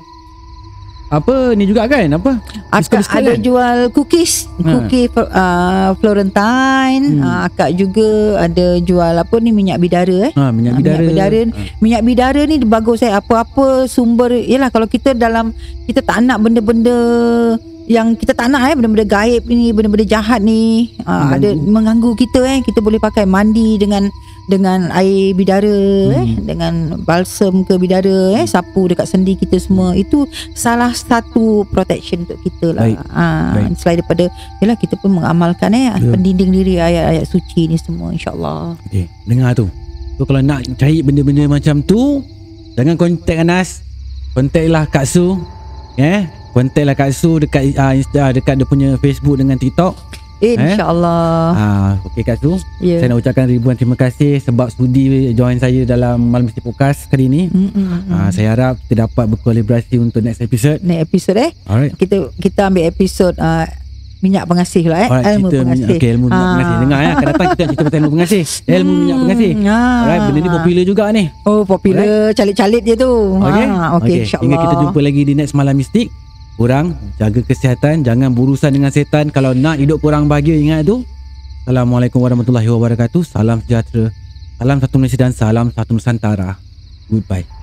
[1.11, 2.39] apa ni juga kan apa
[2.71, 3.43] Akak ada kan?
[3.43, 4.69] jual cookies, Ha.
[4.71, 7.19] cookie uh, Florentine.
[7.19, 7.21] Hmm.
[7.21, 8.07] Uh, akak juga
[8.39, 10.33] ada jual apa ni minyak bidara eh.
[10.33, 11.51] ha, minyak Ah, bidara, minyak bidara ni.
[11.51, 11.59] Ha.
[11.77, 15.51] Minyak bidara ni bagus saya apa-apa sumber yalah kalau kita dalam
[15.83, 16.95] kita tak nak benda-benda
[17.85, 22.39] yang kita tak nak eh benda-benda gaib ni benda-benda jahat ni uh, ada mengganggu kita
[22.39, 24.07] eh kita boleh pakai mandi dengan
[24.51, 25.79] dengan air bidara
[26.11, 26.43] eh Hmm.
[26.43, 32.35] dengan balsam ke bidara eh sapu dekat sendi kita semua itu salah satu protection untuk
[32.43, 32.97] kita lah Baik.
[33.09, 33.79] Ah, Baik.
[33.79, 34.25] selain daripada
[34.59, 35.95] yalah kita pun mengamalkan eh Ya.
[35.97, 39.71] pendinding diri ayat-ayat suci ni semua insyaallah Okay, dengar tu.
[40.19, 42.21] So kalau nak cari benda-benda macam tu,
[42.75, 43.69] jangan contact Anas.
[44.31, 45.39] Contact lah Kak Su.
[45.95, 46.03] Ya.
[46.05, 46.19] Yeah?
[46.51, 47.95] Contact lah Kak Su dekat uh,
[48.31, 49.95] dekat dia punya Facebook dengan TikTok.
[50.41, 50.55] Eh, Eh?
[50.57, 52.57] insyaallah Ah, okey Kak Su.
[52.79, 57.05] ya Saya nak ucapkan ribuan terima kasih sebab sudi join saya dalam Malam Mesti Podcast
[57.07, 57.41] kali ni.
[57.45, 58.11] Mm, mm, mm.
[58.11, 60.81] Ah, saya harap kita dapat berkolaborasi untuk next episode.
[60.81, 61.93] Ni episod eh Alright.
[61.93, 63.65] kita kita ambil episod uh,
[64.19, 65.77] minyak pengasih lah eh Alright, ilmu cerita pengasih.
[65.79, 66.51] minyak, okay, ilmu minyak Ah.
[66.51, 66.75] pengasih.
[66.79, 68.43] Dengar ya, akan datang kita cerita pasal ilmu pengasih.
[68.67, 69.51] Ilmu minyak pengasih.
[69.51, 69.99] Hmm, ah.
[69.99, 71.23] Alright, benda ni popular juga ni.
[71.43, 73.11] Oh popular calit-calit je tu.
[73.35, 73.65] Okey.
[73.67, 74.43] Ha okey insyaallah.
[74.43, 76.09] Hingga kita jumpa lagi di next malam mistik.
[76.59, 79.31] Kurang jaga kesihatan, jangan berurusan dengan setan.
[79.31, 81.07] Kalau nak hidup kurang bahagia ingat tu.
[81.63, 83.21] Assalamualaikum warahmatullahi wabarakatuh.
[83.23, 84.11] Salam sejahtera.
[84.59, 86.57] Salam satu Malaysia dan salam satu Nusantara.
[87.09, 87.60] Goodbye.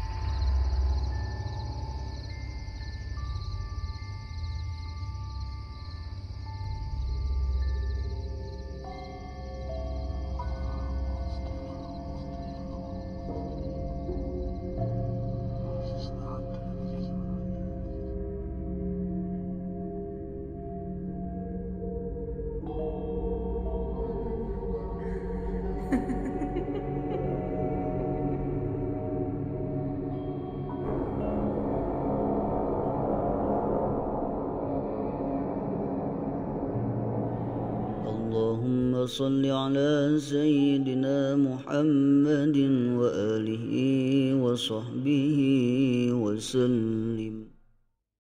[41.83, 42.57] محمد
[42.99, 43.67] وآله
[44.35, 45.39] وصحبه
[46.13, 47.48] وسلم.